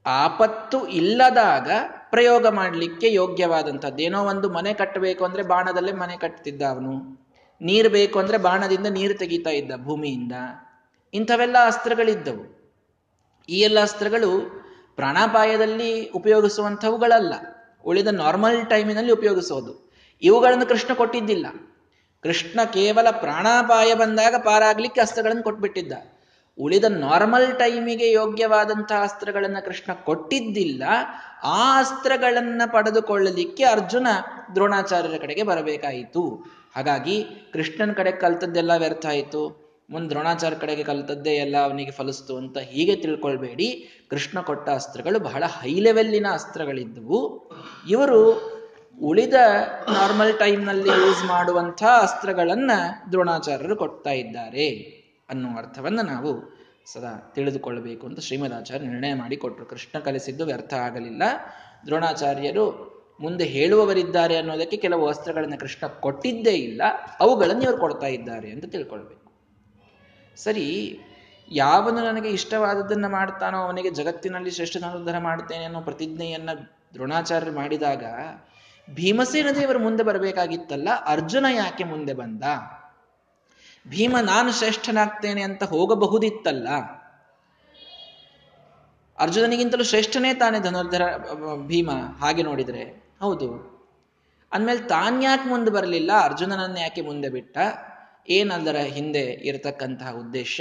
[0.06, 1.70] ಆಪತ್ತು ಇಲ್ಲದಾಗ
[2.10, 4.02] ಪ್ರಯೋಗ ಮಾಡಲಿಕ್ಕೆ ಯೋಗ್ಯವಾದಂಥದ್ದು.
[4.02, 7.20] ಏನೋ ಒಂದು ಮನೆ ಕಟ್ಟಬೇಕು ಅಂದ್ರೆ ಬಾಣದಲ್ಲೇ ಮನೆ ಕಟ್ತಿದ್ದ ಅವನು.
[7.60, 10.32] ನೀರು ಬೇಕು ಅಂದ್ರೆ ಬಾಣದಿಂದ ನೀರು ತೆಗಿತಾ ಇದ್ದ ಭೂಮಿಯಿಂದ.
[11.14, 12.72] ಇಂಥವೆಲ್ಲ ಅಸ್ತ್ರಗಳಿದ್ದವು.
[13.48, 14.60] ಈ ಎಲ್ಲ ಅಸ್ತ್ರಗಳು
[14.96, 17.34] ಪ್ರಾಣಾಪಾಯದಲ್ಲಿ ಉಪಯೋಗಿಸುವಂಥವುಗಳಲ್ಲ.
[17.84, 19.92] ಉಳಿದ ನಾರ್ಮಲ್ ಟೈಮಿನಲ್ಲಿ ಉಪಯೋಗಿಸೋದು.
[20.22, 21.46] ಇವುಗಳನ್ನು ಕೃಷ್ಣ ಕೊಟ್ಟಿದ್ದಿಲ್ಲ.
[22.22, 25.92] ಕೃಷ್ಣ ಕೇವಲ ಪ್ರಾಣಾಪಾಯ ಬಂದಾಗ ಪಾರಾಗ್ಲಿಕ್ಕೆ ಅಸ್ತ್ರಗಳನ್ನು ಕೊಟ್ಬಿಟ್ಟಿದ್ದ.
[26.60, 30.82] ಉಳಿದ ನಾರ್ಮಲ್ ಟೈಮಿಗೆ ಯೋಗ್ಯವಾದಂತಹ ಅಸ್ತ್ರಗಳನ್ನು ಕೃಷ್ಣ ಕೊಟ್ಟಿದ್ದಿಲ್ಲ,
[31.44, 34.06] ಆ ಅಸ್ತ್ರಗಳನ್ನು ಪಡೆದುಕೊಳ್ಳಲಿಕ್ಕೆ ಅರ್ಜುನ
[34.54, 36.22] ದ್ರೋಣಾಚಾರ್ಯರ ಕಡೆಗೆ ಬರಬೇಕಾಯಿತು.
[36.76, 37.16] ಹಾಗಾಗಿ
[37.52, 39.42] ಕೃಷ್ಣನ ಕಡೆ ಕಲ್ತದ್ದೆಲ್ಲ ವ್ಯರ್ಥ ಆಯಿತು
[39.90, 43.68] ಮುಂದೆ ದ್ರೋಣಾಚಾರ್ಯ ಕಡೆಗೆ ಕಲ್ತದ್ದೇ ಎಲ್ಲ ಅವನಿಗೆ ಫಲಿಸ್ತು ಅಂತ ಹೀಗೆ ತಿಳ್ಕೊಳ್ಬೇಡಿ.
[44.10, 47.20] ಕೃಷ್ಣ ಕೊಟ್ಟ ಅಸ್ತ್ರಗಳು ಬಹಳ ಹೈ ಲೆವೆಲ್ಲಿನ ಅಸ್ತ್ರಗಳಿದ್ದವು
[47.90, 48.20] ಇವರು
[49.00, 49.36] ಉಳಿದ
[49.92, 52.78] ನಾರ್ಮಲ್ ಟೈಮ್ನಲ್ಲಿ ಯೂಸ್ ಮಾಡುವಂತಹ ಅಸ್ತ್ರಗಳನ್ನು
[53.12, 54.68] ದ್ರೋಣಾಚಾರ್ಯರು ಕೊಡ್ತಾ ಇದ್ದಾರೆ.
[55.30, 56.60] ಅನ್ನುವ ಅರ್ಥವನ್ನು ನಾವು
[56.92, 61.22] ಸದಾ ತಿಳಿದುಕೊಳ್ಳಬೇಕು ಅಂತ ಶ್ರೀಮದಾಚಾರ್ಯ ನಿರ್ಣಯ ಮಾಡಿಕೊಟ್ರು ಕೃಷ್ಣ ಕಲಿಸಿದ್ದು ವ್ಯರ್ಥ ಆಗಲಿಲ್ಲ.
[61.86, 66.82] ದ್ರೋಣಾಚಾರ್ಯರು ಮುಂದೆ ಹೇಳುವವರಿದ್ದಾರೆ ಅನ್ನೋದಕ್ಕೆ ಕೆಲವು ವಸ್ತ್ರಗಳನ್ನು ಕೃಷ್ಣ ಕೊಟ್ಟಿದ್ದೇ ಇಲ್ಲ.
[67.20, 69.32] ಅವುಗಳನ್ನು ಇವರು ಕೊಡ್ತಾ ಇದ್ದಾರೆ ಅಂತ ತಿಳ್ಕೊಳ್ಬೇಕು.
[70.36, 70.98] ಸರಿ,
[71.52, 74.76] ಯಾವನು ನನಗೆ ಇಷ್ಟವಾದದ್ದನ್ನು ಮಾಡ್ತಾನೋ ಅವನಿಗೆ ಜಗತ್ತಿನಲ್ಲಿ ಶ್ರೇಷ್ಠ
[75.18, 78.04] ಮಾಡ್ತೇನೆ ಅನ್ನೋ ಪ್ರತಿಜ್ಞೆಯನ್ನು ದ್ರೋಣಾಚಾರ್ಯರು ಮಾಡಿದಾಗ
[78.94, 80.88] ಭೀಮಸೇನ ದೇವರು ಮುಂದೆ ಬರಬೇಕಾಗಿತ್ತಲ್ಲ?
[81.06, 82.42] ಅರ್ಜುನ ಯಾಕೆ ಮುಂದೆ ಬಂದ?
[83.88, 86.68] ಭೀಮ ನಾನು ಶ್ರೇಷ್ಠನಾಗ್ತೇನೆ ಅಂತ ಹೋಗಬಹುದಿತ್ತಲ್ಲ?
[89.18, 91.02] ಅರ್ಜುನನಿಗಿಂತಲೂ ಶ್ರೇಷ್ಠನೇ ತಾನೇ ಧನುರ್ಧರ,
[91.66, 93.04] ಭೀಮ ಹಾಗೆ ನೋಡಿದರೆ.
[93.20, 93.80] ಹೌದು.
[94.52, 96.10] ಅಂದಮೇಲೆ ತಾನ್ಯಾಕೆ ಮುಂದೆ ಬರಲಿಲ್ಲ?
[96.20, 97.58] ಅರ್ಜುನನನ್ನ ಯಾಕೆ ಮುಂದೆ ಬಿಟ್ಟ?
[98.28, 100.60] ಏನದರ ಹಿಂದೆ ಇರತಕ್ಕಂತಹ ಉದ್ದೇಶ?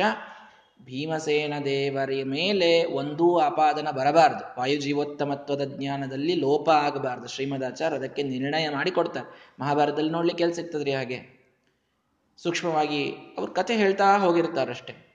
[0.83, 4.59] ಭೀಮಸೇನ ದೇವರ ಮೇಲೆ ಒಂದೂ ಆಪಾದನ ಬರಬಾರದು.
[4.59, 7.27] ವಾಯುಜೀವೋತ್ತಮತ್ವದ ಜ್ಞಾನದಲ್ಲಿ ಲೋಪ ಆಗಬಾರದು.
[7.27, 11.38] ಶ್ರೀಮದಾಚಾರ್ಯ ಅದಕ್ಕೆ ನಿರ್ಣಯ ಮಾಡಿ ಕೊಡ್ತಾರೆ ಮಹಾಭಾರತದಲ್ಲಿ ನೋಡ್ಲಿಕ್ಕೆ ಕೆಲಸ ಸಿಗ್ತದ್ರಿ ಹಾಗೆ.
[12.43, 15.09] ಸೂಕ್ಷ್ಮವಾಗಿ ಅವ್ರ ಕಥೆ ಹೇಳ್ತಾ ಹೋಗಿರ್ತಾರಷ್ಟೆ.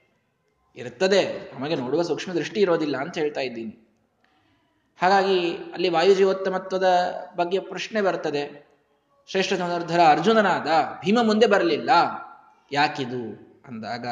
[0.77, 3.89] ಇರ್ತದೆ ನಮಗೆ ನೋಡುವ ಸೂಕ್ಷ್ಮ ದೃಷ್ಟಿ ಇರೋದಿಲ್ಲ ಅಂತ ಹೇಳ್ತಾ ಇದ್ದೀನಿ.
[5.03, 8.75] ಹಾಗಾಗಿ ಅಲ್ಲಿ ವಾಯುಜೀವೋತ್ತಮತ್ವದ ಬಗ್ಗೆ ಪ್ರಶ್ನೆ ಬರ್ತದೆ.
[9.27, 10.67] ಶ್ರೇಷ್ಠ ಸಮರ್ಧರ ಅರ್ಜುನನಾದ
[11.05, 11.91] ಭೀಮ ಮುಂದೆ ಬರಲಿಲ್ಲ.
[12.73, 13.55] ಯಾಕಿದು?
[13.69, 14.07] ಅಂದಾಗ,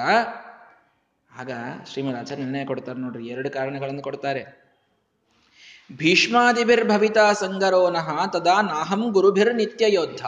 [1.39, 1.51] ಆಗ
[1.87, 4.63] ಶ್ರೀಮದ್ ಆಚಾರ್ಯ ನಿರ್ಣಯ ಕೊಡ್ತಾರೆ ನೋಡ್ರಿ, ಎರಡು ಕಾರಣಗಳನ್ನು ಕೊಡ್ತಾರೆ.
[5.97, 10.27] ಭೀಷ್ಮಾದಿಭಿರ್ಭವಿತ ಸಂಗರೋನಃ ತದಾ ನಾಹಂ ಗುರುಭಿರ್ ನಿತ್ಯ ಯೋದ್ಧ.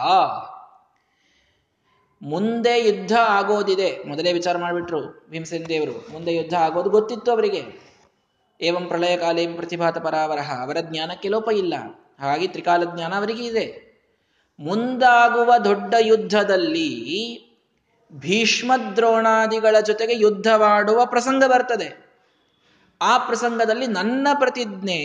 [2.25, 4.03] ಮುಂದೆ ಯುದ್ಧ ಆಗೋದಿದೆ.
[4.03, 6.11] ಮೊದಲೇ ವಿಚಾರ ಮಾಡಿಬಿಟ್ರು ಭೀಮಸೇನ ದೇವರು.
[6.11, 7.63] ಮುಂದೆ ಯುದ್ಧ ಆಗೋದು ಗೊತ್ತಿತ್ತು ಅವರಿಗೆ.
[8.61, 10.61] ಏವಂ ಪ್ರಳಯ ಕಾಲೇ ಪ್ರತಿಭಾತ ಪರಾವರಹ.
[10.61, 11.73] ಅವರ ಜ್ಞಾನಕ್ಕೆ ಲೋಪ ಇಲ್ಲ.
[12.19, 13.85] ಹಾಗಾಗಿ ತ್ರಿಕಾಲ ಜ್ಞಾನ ಅವರಿಗೆ ಇದೆ.
[14.59, 17.41] ಮುಂದಾಗುವ ದೊಡ್ಡ ಯುದ್ಧದಲ್ಲಿ
[18.13, 22.05] ಭೀಷ್ಮದ್ರೋಣಾದಿಗಳ ಜೊತೆಗೆ ಯುದ್ಧವಾಡುವ ಪ್ರಸಂಗ ಬರ್ತದೆ.
[23.01, 25.01] ಆ ಪ್ರಸಂಗದಲ್ಲಿ ನನ್ನ ಪ್ರತಿಜ್ಞೆ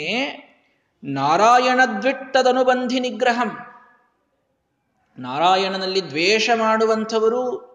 [1.04, 3.58] ನಾರಾಯಣ ದ್ವಿಟ್ಟದನುಬಂಧಿ ನಿಗ್ರಹಂ.
[5.20, 7.70] ನಾರಾಯಣನಲ್ಲಿ ದ್ವೇಷ ಮಾಡುವಂಥವರು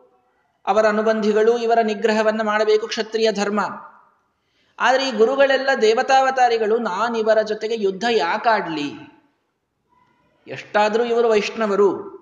[0.65, 3.59] ಅವರ ಅನುಬಂಧಿಗಳು ಇವರ ನಿಗ್ರಹವನ್ನು ಮಾಡಬೇಕು ಕ್ಷತ್ರಿಯ ಧರ್ಮ.
[4.79, 9.15] ಆದರೆ ಈ ಗುರುಗಳೆಲ್ಲ ದೇವತಾವತಾರಿಗಳು, ನಾನಿವರ ಜೊತೆಗೆ ಯುದ್ಧ ಯಾಕಾಡ್ಲಿ
[10.47, 12.15] ಎಷ್ಟಾದರೂ ಇವರು ವೈಷ್ಣವರು.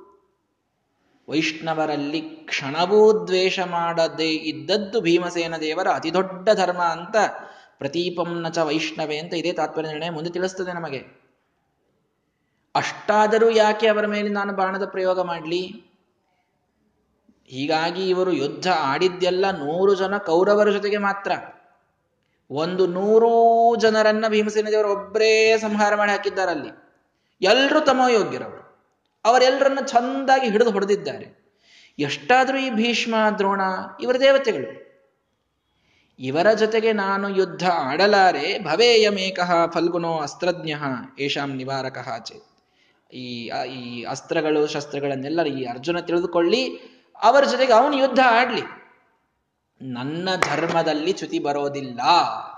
[1.29, 7.15] ವೈಷ್ಣವರಲ್ಲಿ ಕ್ಷಣವೂ ದ್ವೇಷ ಮಾಡದೇ ಇದ್ದದ್ದು ಭೀಮಸೇನ ದೇವರ ಅತಿ ದೊಡ್ಡ ಧರ್ಮ ಅಂತ
[7.77, 11.22] ಪ್ರತೀಪಂನ ಚ ವೈಷ್ಣವೇ ಅಂತ ಇದೇ ತಾತ್ಪರ್ಯ ನಿರ್ಣಯ ಮುಂದೆ ತಿಳಿಸ್ತದೆ ನಮಗೆ.
[12.75, 15.93] ಅಷ್ಟಾದರೂ ಯಾಕೆ ಅವರ ಮೇಲೆ ನಾನು ಬಾಣದ ಪ್ರಯೋಗ ಮಾಡಲಿ?
[17.47, 21.31] ಹೀಗಾಗಿ ಇವರು ಯುದ್ಧ ಆಡಿದ್ದೆಲ್ಲ ನೂರು ಜನ ಕೌರವರ ಜೊತೆಗೆ ಮಾತ್ರ.
[22.51, 26.83] ಒಂದು ನೂರು ಜನರನ್ನ ಭೀಮಸೇನ ದೇವರು ಒಬ್ಬರೇ ಸಂಹಾರ ಮಾಡಿ ಹಾಕಿದ್ದಾರಲ್ಲಿ
[27.41, 28.87] ಎಲ್ಲರೂ ಯೋಗ್ಯರವರು.
[29.25, 31.43] ಅವರೆಲ್ಲರನ್ನ ಚಂದಾಗಿ ಹಿಡಿದು ಹೊಡೆದಿದ್ದಾರೆ.
[31.99, 33.61] ಎಷ್ಟಾದರೂ ಈ ಭೀಷ್ಮ, ದ್ರೋಣ,
[34.01, 34.83] ಇವರ ದೇವತೆಗಳು.
[36.19, 40.73] ಇವರ ಜೊತೆಗೆ ನಾನು ಯುದ್ಧ ಆಡಲಾರೆ ಭವೇಯಮೇಕಃ ಫಲ್ಗುನೋ ಅಸ್ತ್ರಜ್ಞ
[41.19, 42.52] ಏಷಾಂ ನಿವಾರಕ ಚೇತ್.
[43.11, 46.63] ಈ ಈ ಅಸ್ತ್ರಗಳು ಶಸ್ತ್ರಗಳನ್ನೆಲ್ಲ ಈ ಅರ್ಜುನ ತಿಳಿದುಕೊಳ್ಳಿ.
[47.21, 48.61] ಅವರ ಜೊತೆಗೆ ಅವನು ಯುದ್ಧ ಆಡ್ಲಿ.
[49.81, 51.99] ನನ್ನ ಧರ್ಮದಲ್ಲಿ ಚ್ಯುತಿ ಬರೋದಿಲ್ಲ.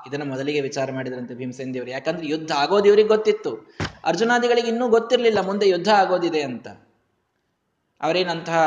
[0.08, 3.76] ಇದನ್ನ ಮೊದಲಿಗೆ ವಿಚಾರ ಮಾಡಿದ್ರಂತೆ ಭೀಮಸೇನ್ ದೇವರು ಯಾಕಂದ್ರೆ ಯುದ್ಧ ಆಗೋದು ಇವ್ರಿಗೆ ಗೊತ್ತಿತ್ತು.
[4.06, 6.68] ಅರ್ಜುನಾದಿಗಳಿಗೆ ಇನ್ನೂ ಗೊತ್ತಿರಲಿಲ್ಲ, ಮುಂದೆ ಯುದ್ಧ ಆಗೋದಿದೆ ಅಂತ.
[8.02, 8.58] ಅವರೇನಂತಹ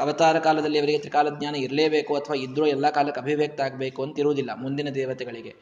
[0.00, 4.88] ಅವತಾರ ಕಾಲದಲ್ಲಿ ಅವರಿಗೆ ತ್ರಿಕಾಲ ಜ್ಞಾನ ಇರಲೇಬೇಕು ಅಥವಾ ಇದ್ರೂ ಎಲ್ಲ ಕಾಲಕ್ಕೆ ಅಭಿವ್ಯಕ್ತ ಆಗಬೇಕು ಅಂತ ಇರುವುದಿಲ್ಲ ಮುಂದಿನ
[4.90, 5.54] ದೇವತೆಗಳಿಗೆ.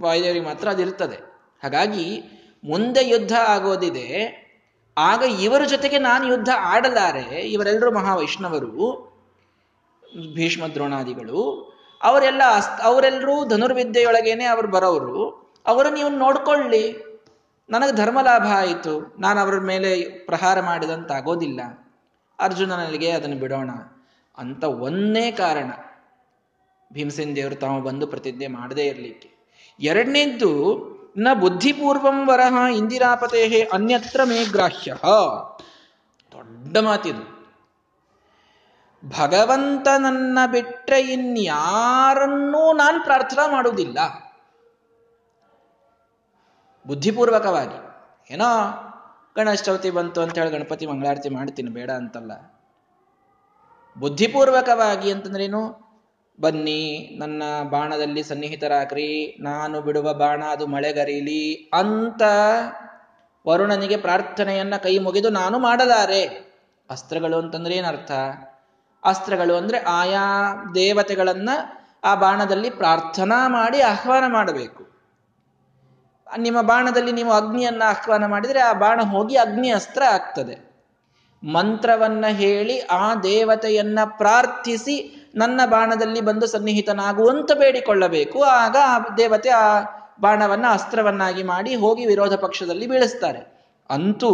[0.00, 1.16] ವಾಯುದೇವರಿಗೆ ಮಾತ್ರ ಅದಿರ್ತದೆ.
[1.62, 2.22] ಹಾಗಾಗಿ
[2.64, 4.08] ಮುಂದೆ ಯುದ್ಧ ಆಗೋದಿದೆ,
[4.98, 9.08] ಆಗ ಇವರ ಜೊತೆಗೆ ನಾನು ಯುದ್ಧ ಆಡಲಾರೆ, ಇವರೆಲ್ಲರೂ ಮಹಾವೈಷ್ಣವರು
[10.34, 11.72] ಭೀಷ್ಮ ದ್ರೋಣಾದಿಗಳು
[12.02, 12.42] ಅವರೆಲ್ಲ
[12.82, 15.52] ಅವರೆಲ್ಲರೂ ಧನುರ್ವಿದ್ಯೆಯೊಳಗೇನೆ ಅವರು ಬರೋರು.
[15.66, 17.08] ಅವರು ನೀವು ನೋಡ್ಕೊಳ್ಳಿ,
[17.70, 21.60] ನನಗೆ ಧರ್ಮ ಲಾಭ ಆಯಿತು, ನಾನು ಅವರ ಮೇಲೆ ಪ್ರಹಾರ ಮಾಡಿದಂತಾಗೋದಿಲ್ಲ
[22.38, 23.70] ಅರ್ಜುನನಿಗೆ ಅದನ್ನು ಬಿಡೋಣ.
[24.38, 25.70] ಅಂತ ಒಂದೇ ಕಾರಣ.
[26.92, 29.30] ಭೀಮಸೇನ್ ದೇವರು ತಾವು ಬಂದು ಪ್ರತಿಜ್ಞೆ ಮಾಡದೇ ಇರಲಿಕ್ಕೆ.
[29.80, 34.94] ಎರಡನೇದ್ದು ನ ಬುದ್ಧಿಪೂರ್ವಂ ವರಹ ಇಂದಿರಾಪತೆ ಅನ್ಯತ್ರ ಮೇ ಗ್ರಾಹ್ಯ.
[36.32, 37.38] ದೊಡ್ಡ ಮಾತಿದು.
[39.18, 43.98] ಭಗವಂತನನ್ನ ಬಿಟ್ಟರೆ ಇನ್ಯಾರನ್ನೂ ನಾನು ಪ್ರಾರ್ಥನಾ ಮಾಡುವುದಿಲ್ಲ.
[46.86, 47.88] ಬುದ್ಧಿಪೂರ್ವಕವಾಗಿ.
[48.34, 48.44] ಏನೋ
[49.36, 52.32] ಗಣೇಶ ಚೌತಿ ಬಂತು ಅಂತ ಹೇಳಿ ಗಣಪತಿ ಮಂಗಳಾರತಿ ಮಾಡ್ತೀನಿ, ಬೇಡ ಅಂತಲ್ಲ.
[53.98, 55.87] ಬುದ್ಧಿಪೂರ್ವಕವಾಗಿ ಅಂತಂದ್ರೇನು
[56.40, 59.36] ಬನ್ನಿ, ನನ್ನ ಬಾಣದಲ್ಲಿ ಸನ್ನಿಹಿತರಾಗ್ರಿ.
[59.40, 62.22] ನಾನು ಬಿಡುವ ಬಾಣ ಅದು ಮಳೆಗರೀಲಿ ಅಂತ
[63.48, 66.24] ವರುಣನಿಗೆ ಪ್ರಾರ್ಥನೆಯನ್ನ ಕೈ ಮುಗಿದು ನಾನು ಮಾಡಲಾರೆ.
[66.90, 68.12] ಅಸ್ತ್ರಗಳು ಅಂತಂದ್ರೆ ಏನರ್ಥ?
[69.04, 71.48] ಅಸ್ತ್ರಗಳು ಅಂದ್ರೆ ಆಯಾ ದೇವತೆಗಳನ್ನ
[72.04, 74.88] ಆ ಬಾಣದಲ್ಲಿ ಪ್ರಾರ್ಥನಾ ಮಾಡಿ ಆಹ್ವಾನ ಮಾಡಬೇಕು.
[76.38, 80.68] ನಿಮ್ಮ ಬಾಣದಲ್ಲಿ ನೀವು ಅಗ್ನಿಯನ್ನ ಆಹ್ವಾನ ಮಾಡಿದರೆ ಆ ಬಾಣ ಹೋಗಿ ಅಗ್ನಿ ಅಸ್ತ್ರ ಆಗ್ತದೆ.
[81.52, 88.42] ಮಂತ್ರವನ್ನ ಹೇಳಿ ಆ ದೇವತೆಯನ್ನ ಪ್ರಾರ್ಥಿಸಿ ನನ್ನ ಬಾಣದಲ್ಲಿ ಬಂದು ಸನ್ನಿಹಿತನಾಗುವಂತ ಬೇಡಿಕೊಳ್ಳಬೇಕು.
[88.42, 89.80] ಆಗ ಆ ದೇವತೆ ಆ
[90.20, 93.66] ಬಾಣವನ್ನ ಅಸ್ತ್ರವನ್ನಾಗಿ ಮಾಡಿ ಹೋಗಿ ವಿರೋಧ ಪಕ್ಷದಲ್ಲಿ ಬೀಳಿಸ್ತಾರೆ.
[93.90, 94.32] ಅಂತೂ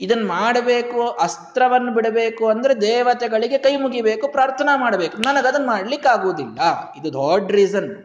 [0.00, 5.18] ಇದನ್ ಮಾಡಬೇಕು ಅಸ್ತ್ರವನ್ನು ಬಿಡಬೇಕು ಅಂದ್ರೆ ದೇವತೆಗಳಿಗೆ ಕೈ ಮುಗಿಬೇಕು, ಪ್ರಾರ್ಥನಾ ಮಾಡಬೇಕು.
[5.18, 6.58] ನನಗದನ್ನು ಮಾಡ್ಲಿಕ್ಕೆ ಆಗುವುದಿಲ್ಲ.
[7.00, 8.04] ಇದು ದೊಡ್ಡ ರೀಸನ್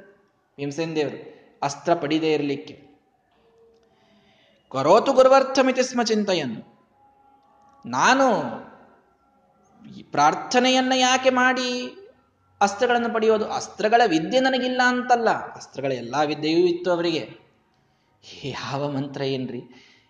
[0.58, 2.92] ಭೀಮಸೇನ್ ದೇವರು, ಅಸ್ತ್ರ ಪಡಿದೇ ಇರಲಿಕ್ಕೆ.
[4.72, 6.72] ಕರೋತು ಗುರುವರ್ಥಮಿತಿ ಸ್ಮ ಚಿಂತೆಯನ್ನು
[7.86, 8.28] ನಾನು
[10.12, 11.98] ಪ್ರಾರ್ಥನೆಯನ್ನ ಯಾಕೆ ಮಾಡಿ
[12.62, 13.52] ಅಸ್ತ್ರಗಳನ್ನು ಪಡೆಯೋದು?
[13.52, 15.30] ಅಸ್ತ್ರಗಳ ವಿದ್ಯೆ ನನಗಿಲ್ಲ ಅಂತಲ್ಲ.
[15.30, 17.32] ಅಸ್ತ್ರಗಳ ಎಲ್ಲ ವಿದ್ಯೆಯೂ ಇತ್ತು ಅವರಿಗೆ.
[18.46, 19.62] ಯಾವ ಮಂತ್ರ ಏನ್ರಿ?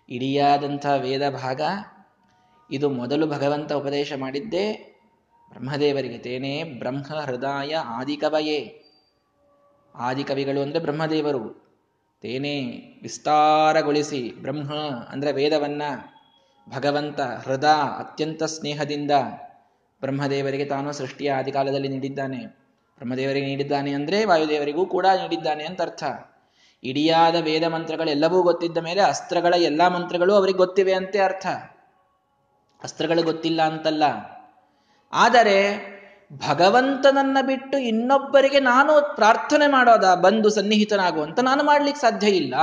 [0.10, 1.62] ಇಡಿಯಾದಂಥ ವೇದ ಭಾಗ.
[2.72, 4.74] ಇದು ಮೊದಲು ಭಗವಂತ ಉಪದೇಶ ಮಾಡಿದ್ದೇ
[5.50, 6.18] ಬ್ರಹ್ಮದೇವರಿಗೆ.
[6.18, 8.84] ತೇನೇ ಬ್ರಹ್ಮ ಹೃದಯ ಆದಿಕವಯೇ.
[9.96, 11.72] ಆದಿಕವಿಗಳು ಅಂದರೆ ಬ್ರಹ್ಮದೇವರು.
[12.22, 12.62] ತೇನೇ
[13.02, 14.74] ವಿಸ್ತಾರಗೊಳಿಸಿ ಬ್ರಹ್ಮ
[15.10, 15.82] ಅಂದರೆ ವೇದವನ್ನ
[16.70, 19.12] ಭಗವಂತ ಹೃದಯ ಅತ್ಯಂತ ಸ್ನೇಹದಿಂದ
[20.02, 22.38] ಬ್ರಹ್ಮದೇವರಿಗೆ ತಾನು ಸೃಷ್ಟಿಯ ಆದಿಕಾಲದಲ್ಲಿ ನೀಡಿದ್ದಾನೆ.
[22.98, 26.04] ಬ್ರಹ್ಮದೇವರಿಗೆ ನೀಡಿದ್ದಾನೆ ಅಂದರೆ ವಾಯುದೇವರಿಗೂ ಕೂಡ ನೀಡಿದ್ದಾನೆ ಅಂತ ಅರ್ಥ.
[26.84, 31.48] ಇಡಿಯಾದ ವೇದ ಮಂತ್ರಗಳೆಲ್ಲವೂ ಗೊತ್ತಿದ್ದ ಮೇಲೆ ಅಸ್ತ್ರಗಳ ಎಲ್ಲಾ ಮಂತ್ರಗಳು ಅವರಿಗೆ ಗೊತ್ತಿವೆ ಅಂತೆ ಅರ್ಥ.
[32.84, 34.04] ಅಸ್ತ್ರಗಳು ಗೊತ್ತಿಲ್ಲ ಅಂತಲ್ಲ.
[35.14, 35.92] ಆದರೆ
[36.50, 40.16] ಭಗವಂತನನ್ನ ಬಿಟ್ಟು ಇನ್ನೊಬ್ಬರಿಗೆ ನಾನು ಪ್ರಾರ್ಥನೆ ಮಾಡೋದ?
[40.16, 42.56] ಬಂದು ಸನ್ನಿಹಿತನಾಗುವಂತ ನಾನು ಮಾಡ್ಲಿಕ್ಕೆ ಸಾಧ್ಯ ಇಲ್ಲ.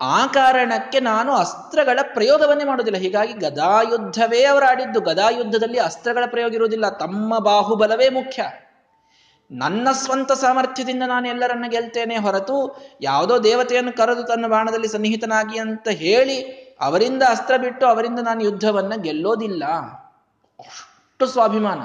[0.00, 2.98] ಆ ಕಾರಣಕ್ಕೆ ನಾನು ಅಸ್ತ್ರಗಳ ಪ್ರಯೋಗವನ್ನೇ ಮಾಡುವುದಿಲ್ಲ.
[2.98, 5.00] ಹೀಗಾಗಿ ಗದಾಯುದ್ಧವೇ ಅವರು ಆಡಿದ್ದು.
[5.00, 6.88] ಗದಾಯುದ್ಧದಲ್ಲಿ ಅಸ್ತ್ರಗಳ ಪ್ರಯೋಗ ಇರುವುದಿಲ್ಲ.
[6.88, 8.46] ತಮ್ಮ ಬಾಹುಬಲವೇ ಮುಖ್ಯ.
[9.50, 16.40] ನನ್ನ ಸ್ವಂತ ಸಾಮರ್ಥ್ಯದಿಂದ ನಾನು ಎಲ್ಲರನ್ನ ಗೆಲ್ತೇನೆ ಹೊರತು ಯಾವುದೋ ದೇವತೆಯನ್ನು ಕರೆದು ತನ್ನ ಬಾಣದಲ್ಲಿ ಸನ್ನಿಹಿತನಾಗಿ ಅಂತ ಹೇಳಿ
[16.80, 19.64] ಅವರಿಂದ ಅಸ್ತ್ರ ಬಿಟ್ಟು ಅವರಿಂದ ನಾನು ಯುದ್ಧವನ್ನ ಗೆಲ್ಲೋದಿಲ್ಲ.
[20.58, 21.78] ಅಷ್ಟು ಸ್ವಾಭಿಮಾನ.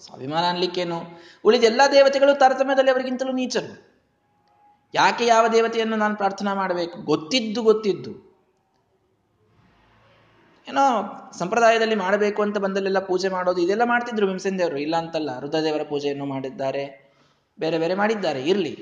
[0.00, 1.02] ಸ್ವಾಭಿಮಾನ ಅನ್ಲಿಕ್ಕೇನು?
[1.44, 3.85] ಉಳಿದ ಎಲ್ಲ ದೇವತೆಗಳು ತಾರತಮ್ಯದಲ್ಲಿ ಅವರಿಗಿಂತಲೂ ನೀಚರು.
[4.96, 6.96] ಯಾಕೆ ಯಾವ ದೇವತೆಯನ್ನು ನಾನು ಪ್ರಾರ್ಥನಾ ಮಾಡಬೇಕು?
[7.02, 8.12] ಗೊತ್ತಿದ್ದು ಗೊತ್ತಿದ್ದು.
[10.68, 10.84] ಏನೋ
[11.38, 16.84] ಸಂಪ್ರದಾಯದಲ್ಲಿ ಮಾಡಬೇಕು ಅಂತ ಬಂದಲ್ಲೆಲ್ಲ ಪೂಜೆ ಮಾಡೋದು, ಇದೆಲ್ಲ ಮಾಡ್ತಿದ್ರು ಭೀಮಸೇನ್ ದೇವರು ಇಲ್ಲ ಅಂತಲ್ಲ, ರುದ್ರದೇವರ ಪೂಜೆಯನ್ನು ಮಾಡಿದ್ದಾರೆ.
[17.58, 18.74] ಬೇರೆ ಬೇರೆ ಮಾಡಿದ್ದಾರೆ, ಇರಲಿ.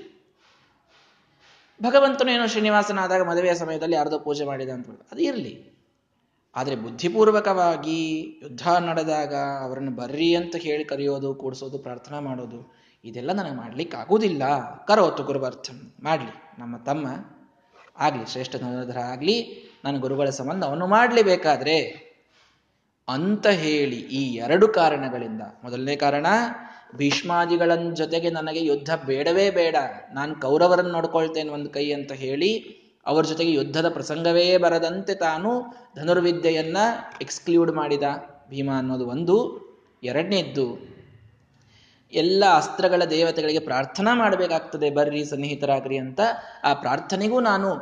[1.82, 5.54] ಭಗವಂತನು ಏನೋ ಶ್ರೀನಿವಾಸನಾದಾಗ ಮದುವೆಯ ಸಮಯದಲ್ಲಿ ಯಾರ್ದೋ ಪೂಜೆ ಮಾಡಿದ ಅಂತ ಅದು ಇರಲಿ.
[6.56, 8.00] ಆದರೆ ಬುದ್ಧಿಪೂರ್ವಕವಾಗಿ
[8.42, 14.42] ಯುದ್ಧ ನಡೆದಾಗ ಅವರನ್ನು ಬರ್ರಿ ಅಂತ ಹೇಳಿ ಕರೆಯೋದು, ಕೂಡಿಸೋದು, ಪ್ರಾರ್ಥನಾ ಮಾಡೋದು ಇದೆಲ್ಲ ನನಗೆ ಮಾಡ್ಲಿಕ್ಕೆ ಆಗೋದಿಲ್ಲ
[14.84, 16.60] ಕರೋತು ಗುರುವರ್ಥಂ ಮಾಡಲಿ.
[16.60, 17.06] ನಮ್ಮ ತಮ್ಮ
[17.98, 22.04] ಆಗಲಿ, ಶ್ರೇಷ್ಠ ನವೋಧರ ಆಗಲಿ, ನನ್ನ ಗುರುಗಳ ಸಂಬಂಧ ಅವನು ಮಾಡಲೇಬೇಕಾದ್ರೆ
[23.08, 25.42] ಅಂತ ಹೇಳಿ ಈ ಎರಡು ಕಾರಣಗಳಿಂದ.
[25.64, 26.26] ಮೊದಲನೇ ಕಾರಣ
[26.96, 29.76] ಭೀಷ್ಮಾದಿಗಳ ಜೊತೆಗೆ ನನಗೆ ಯುದ್ಧ ಬೇಡವೇ ಬೇಡ.
[30.12, 32.58] ನಾನು ಕೌರವರನ್ನು ನೋಡ್ಕೊಳ್ತೇನೆ ಒಂದು ಕೈ ಅಂತ ಹೇಳಿ,
[33.06, 35.64] ಅವರ ಜೊತೆಗೆ ಯುದ್ಧದ ಪ್ರಸಂಗವೇ ಬರದಂತೆ ತಾನು
[35.96, 36.76] ಧನುರ್ವಿದ್ಯೆಯನ್ನ
[37.22, 38.02] ಎಕ್ಸ್ಕ್ಲೂಡ್ ಮಾಡಿದ.
[38.48, 39.64] ಭೀಮ ಅನ್ನೋದು ಒಂದು.
[40.02, 40.93] ಎರಡನೇದ್ದು
[42.14, 44.90] ಎಲ್ಲ ಅಸ್ತ್ರಗಳ ದೇವತೆಗಳಿಗೆ ಪ್ರಾರ್ಥನಾ ಮಾಡಬೇಕಾಗ್ತದೆ.
[44.90, 46.20] ಬರ್ರಿ ಸನ್ನಿಹಿತರಾಗ್ರಿ ಅಂತ
[46.64, 47.74] ಆ ಪ್ರಾರ್ಥನೆಗೂ ನಾನು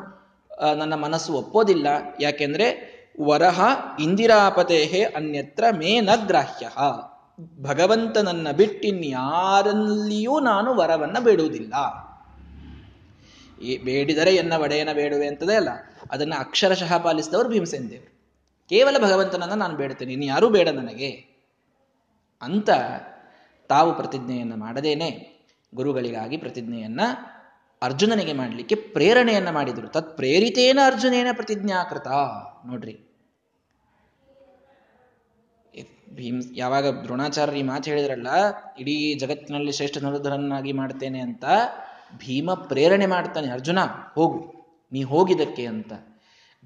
[0.75, 1.87] ನನ್ನ ಮನಸ್ಸು ಒಪ್ಪೋದಿಲ್ಲ.
[2.21, 3.61] ಯಾಕೆಂದ್ರೆ, ವರಹ
[4.01, 6.69] ಇಂದಿರಾಪತೇಹೇ ಅನ್ಯತ್ರ ಮೇ ನ ಗ್ರಾಹ್ಯ
[7.63, 11.71] ಭಗವಂತನನ್ನ ಬಿಟ್ಟಿನ್ಯಾರಲ್ಲಿಯೂ ನಾನು ವರವನ್ನ ಬೇಡುವುದಿಲ್ಲ.
[13.85, 15.69] ಬೇಡಿದರೆ ಎನ್ನ ಒಡೆಯನ ಬೇಡುವೆ ಅಂತದೇ ಅಲ್ಲ,
[16.11, 18.13] ಅದನ್ನ ಅಕ್ಷರಶಃ ಪಾಲಿಸಿದವರು ಭೀಮಸೇನ್ ದೇವರು.
[18.69, 21.11] ಕೇವಲ ಭಗವಂತನನ್ನ ನಾನು ಬೇಡುತ್ತೇನೆ ಇನ್ಯಾರೂ ಯಾರೂ ಬೇಡ ನನಗೆ.
[22.43, 22.71] ಅಂತ
[23.73, 25.33] ತಾವು ಪ್ರತಿಜ್ಞೆಯನ್ನು ಮಾಡದೇನೆ.
[25.75, 27.01] ಗುರುಗಳಿಗಾಗಿ ಪ್ರತಿಜ್ಞೆಯನ್ನ
[27.83, 29.89] ಅರ್ಜುನನಿಗೆ ಮಾಡಲಿಕ್ಕೆ ಪ್ರೇರಣೆಯನ್ನ ಮಾಡಿದರು.
[29.89, 32.07] ತತ್ ಪ್ರೇರಿತೇನ ಅರ್ಜುನೇನ ಪ್ರತಿಜ್ಞಾಕೃತ.
[32.67, 33.09] ನೋಡ್ರಿ.
[36.15, 38.29] ಭೀಮ್, ಯಾವಾಗ ದ್ರೋಣಾಚಾರ್ಯ ಈ ಮಾತು ಹೇಳಿದ್ರಲ್ಲ,
[38.79, 41.45] ಇಡೀ ಜಗತ್ತಿನಲ್ಲಿ ಶ್ರೇಷ್ಠ ನರಧರನ್ನಾಗಿ ಮಾಡ್ತೇನೆ ಅಂತ
[42.17, 43.51] ಭೀಮ ಪ್ರೇರಣೆ ಮಾಡ್ತಾನೆ.
[43.51, 43.79] ಅರ್ಜುನ,
[44.15, 44.55] ಹೋಗು.
[44.93, 45.93] ನೀ ಹೋಗಿದಕ್ಕೆ ಅಂತ.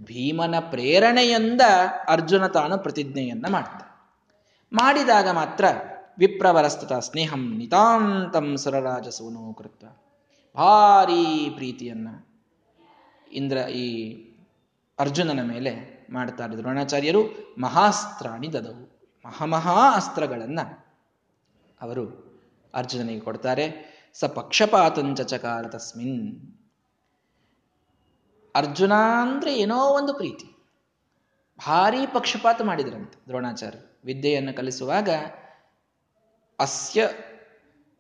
[0.05, 1.61] ಭೀಮನ ಪ್ರೇರಣೆಯಿಂದ
[2.09, 3.87] ಅರ್ಜುನ ತಾನು ಪ್ರತಿಜ್ಞೆಯನ್ನ ಮಾಡ್ತಾನೆ.
[4.73, 5.65] ಮಾಡಿದಾಗ ಮಾತ್ರ
[6.19, 9.85] ವಿಪ್ರವರಸ್ತತ ಸ್ನೇಹಂ ನಿತಾಂತಂ ಸುರರಾಜ ಸೂನೋ ಕೃತ
[10.57, 12.09] ಭಾರೀ ಪ್ರೀತಿಯನ್ನ
[13.33, 14.15] ಇಂದ್ರ ಈ
[14.99, 19.11] ಅರ್ಜುನನ ಮೇಲೆ ಮಾಡ್ತಾರೆ ದ್ರೋಣಾಚಾರ್ಯರು ಮಹಾಸ್ತ್ರಾಣಿ ದದವು.
[19.27, 20.61] ಮಹಾಮಹಾ ಅಸ್ತ್ರಗಳನ್ನ
[21.81, 22.05] ಅವರು
[22.75, 23.67] ಅರ್ಜುನನಿಗೆ ಕೊಡ್ತಾರೆ.
[24.15, 26.59] ಸ ಪಕ್ಷಪಾತಂಚ ಚಕಾರ ತಸ್ಮಿನ್.
[28.55, 30.57] ಅರ್ಜುನ ಅಂದರೆ ಏನೋ ಒಂದು ಪ್ರೀತಿ.
[31.67, 35.09] ಭಾರಿ ಪಕ್ಷಪಾತ ಮಾಡಿದ್ರಂತೆ ದ್ರೋಣಾಚಾರ್ಯ ವಿದ್ಯೆಯನ್ನು ಕಲಿಸುವಾಗ
[36.59, 37.09] ಅಸ್ಯ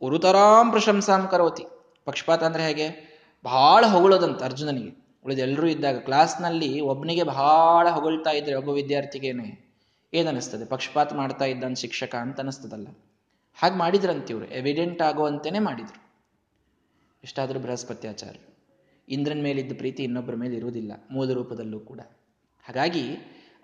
[0.02, 1.64] ಉರುತರಾಂ ಪ್ರಶಂಸಾಂ ಕರೋತಿ.
[2.04, 3.06] ಪಕ್ಷಪಾತ ಅಂದ್ರೆ ಹೇಗೆ?
[3.44, 5.06] ಬಹಳ ಹೊಗಳೋದಂತ ಅರ್ಜುನನಿಗೆ.
[5.24, 9.66] ಉಳಿದೆಲ್ಲರೂ ಇದ್ದಾಗ ಕ್ಲಾಸ್ನಲ್ಲಿ ಒಬ್ಬನಿಗೆ ಬಹಳ ಹೊಗಳ್ತಾ ಇದ್ರೆ ಒಬ್ಬ ವಿದ್ಯಾರ್ಥಿಗೇನೆ
[10.14, 12.88] ಏನನ್ನಿಸ್ತದೆ ಪಕ್ಷಪಾತ ಮಾಡ್ತಾ ಇದ್ದಾನೆ ಶಿಕ್ಷಕ ಅಂತ ಅನಿಸ್ತದಲ್ಲ.
[13.54, 14.46] ಹಾಗೆ ಮಾಡಿದ್ರಂತೆ ಇವರು.
[14.46, 16.02] ಎವಿಡೆಂಟ್ ಆಗುವಂತೆಯೇ ಮಾಡಿದರು.
[17.24, 18.38] ಇಷ್ಟಾದರೂ ಬೃಹಸ್ಪತ್ಯಾಚಾರ್ಯ
[19.08, 22.00] ಇಂದ್ರನ ಮೇಲಿದ್ದ ಪ್ರೀತಿ ಇನ್ನೊಬ್ಬರ ಮೇಲೆ ಇರುವುದಿಲ್ಲ, ಮೂಲ ರೂಪದಲ್ಲೂ ಕೂಡ.
[22.64, 23.16] ಹಾಗಾಗಿ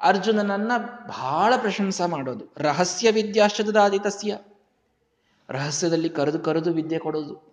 [0.02, 0.72] ಅರ್ಜುನನನ್ನ
[1.08, 2.44] ಬಹಳ ಪ್ರಶಂಸಾ ಮಾಡೋದು.
[2.56, 4.38] ರಹಸ್ಯ ವಿದ್ಯಾಶ್ಚದಾದಿತಸ್ಯ
[5.52, 7.52] ರಹಸ್ಯದಲ್ಲಿ ಕರೆದು ಕರೆದು ವಿದ್ಯೆ ಕೊಡೋದು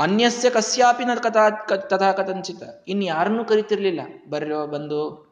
[0.00, 2.62] ಅನ್ಯಸ್ಯ ಕಸ್ಯಾಪಿ ನ ಕಥಾ ತಥಾ ಕಥಂಚಿತ.
[2.88, 4.00] ಇನ್ ಯಾರನ್ನೂ ಕರಿತಿರ್ಲಿಲ್ಲ.
[4.30, 5.28] ಬರ್ರಿ ಬಂದು.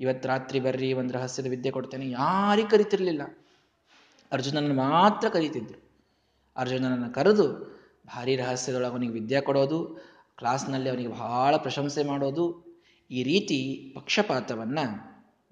[0.00, 2.10] ಇವತ್ತು ರಾತ್ರಿ ಬರ್ರಿ, ಒಂದು ರಹಸ್ಯದ ವಿದ್ಯೆ ಕೊಡ್ತೇನೆ.
[2.10, 3.22] ಯಾರಿಗೆ ಕರಿತಿರ್ಲಿಲ್ಲ.
[4.32, 6.02] ಅರ್ಜುನನ ಮಾತ್ರ ಕರೀತಿದ್ರು.
[6.56, 7.52] ಅರ್ಜುನನನ್ನು ಕರೆದು
[8.06, 12.64] ಭಾರಿ ರಹಸ್ಯದೊಳಗೆ ಅವನಿಗೆ ವಿದ್ಯೆ ಕೊಡೋದು, ಕ್ಲಾಸ್ನಲ್ಲಿ ಅವನಿಗೆ ಬಹಳ ಪ್ರಶಂಸೆ ಮಾಡೋದು,
[13.10, 14.78] ಈ ರೀತಿ ಪಕ್ಷಪಾತವನ್ನ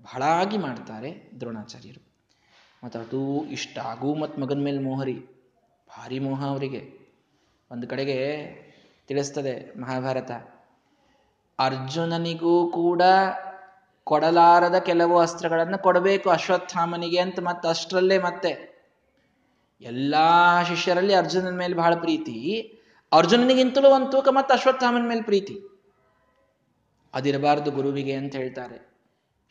[0.03, 2.12] ಬಹಳಾಗಿ ಮಾಡ್ತಾರೆ ದ್ರೋಣಾಚಾರ್ಯರು.
[2.85, 5.15] ಮತ್ತು ಅದು ಇಷ್ಟ ಆಗೂ ಮತ್ತು ಮಗನ ಮೇಲೆ ಮೋಹರಿ
[5.89, 7.03] ಭಾರಿ ಮೋಹ ಅವರಿಗೆ.
[7.71, 8.19] ಒಂದು ಕಡೆಗೆ
[9.07, 10.31] ತಿಳಿಸ್ತದೆ ಮಹಾಭಾರತ.
[11.59, 13.03] ಅರ್ಜುನನಿಗೂ ಕೂಡ
[14.05, 18.73] ಕೊಡಲಾರದ ಕೆಲವು ಅಸ್ತ್ರಗಳನ್ನು ಕೊಡಬೇಕು ಅಶ್ವತ್ಥಾಮನಿಗೆ ಅಂತ ಮತ್ತೆ ಅಷ್ಟರಲ್ಲೇ ಮತ್ತೆ.
[19.81, 20.15] ಎಲ್ಲ
[20.69, 22.61] ಶಿಷ್ಯರಲ್ಲಿ ಅರ್ಜುನನ ಮೇಲೆ ಬಹಳ ಪ್ರೀತಿ.
[23.13, 25.61] ಅರ್ಜುನನಿಗಿಂತಲೂ ಒಂದು ತೂಕ ಮತ್ತು ಅಶ್ವತ್ಥಾಮನ ಮೇಲೆ ಪ್ರೀತಿ.
[27.15, 28.92] ಅದಿರಬಾರದು ಗುರುವಿಗೆ ಅಂತ ಹೇಳ್ತಾರೆ.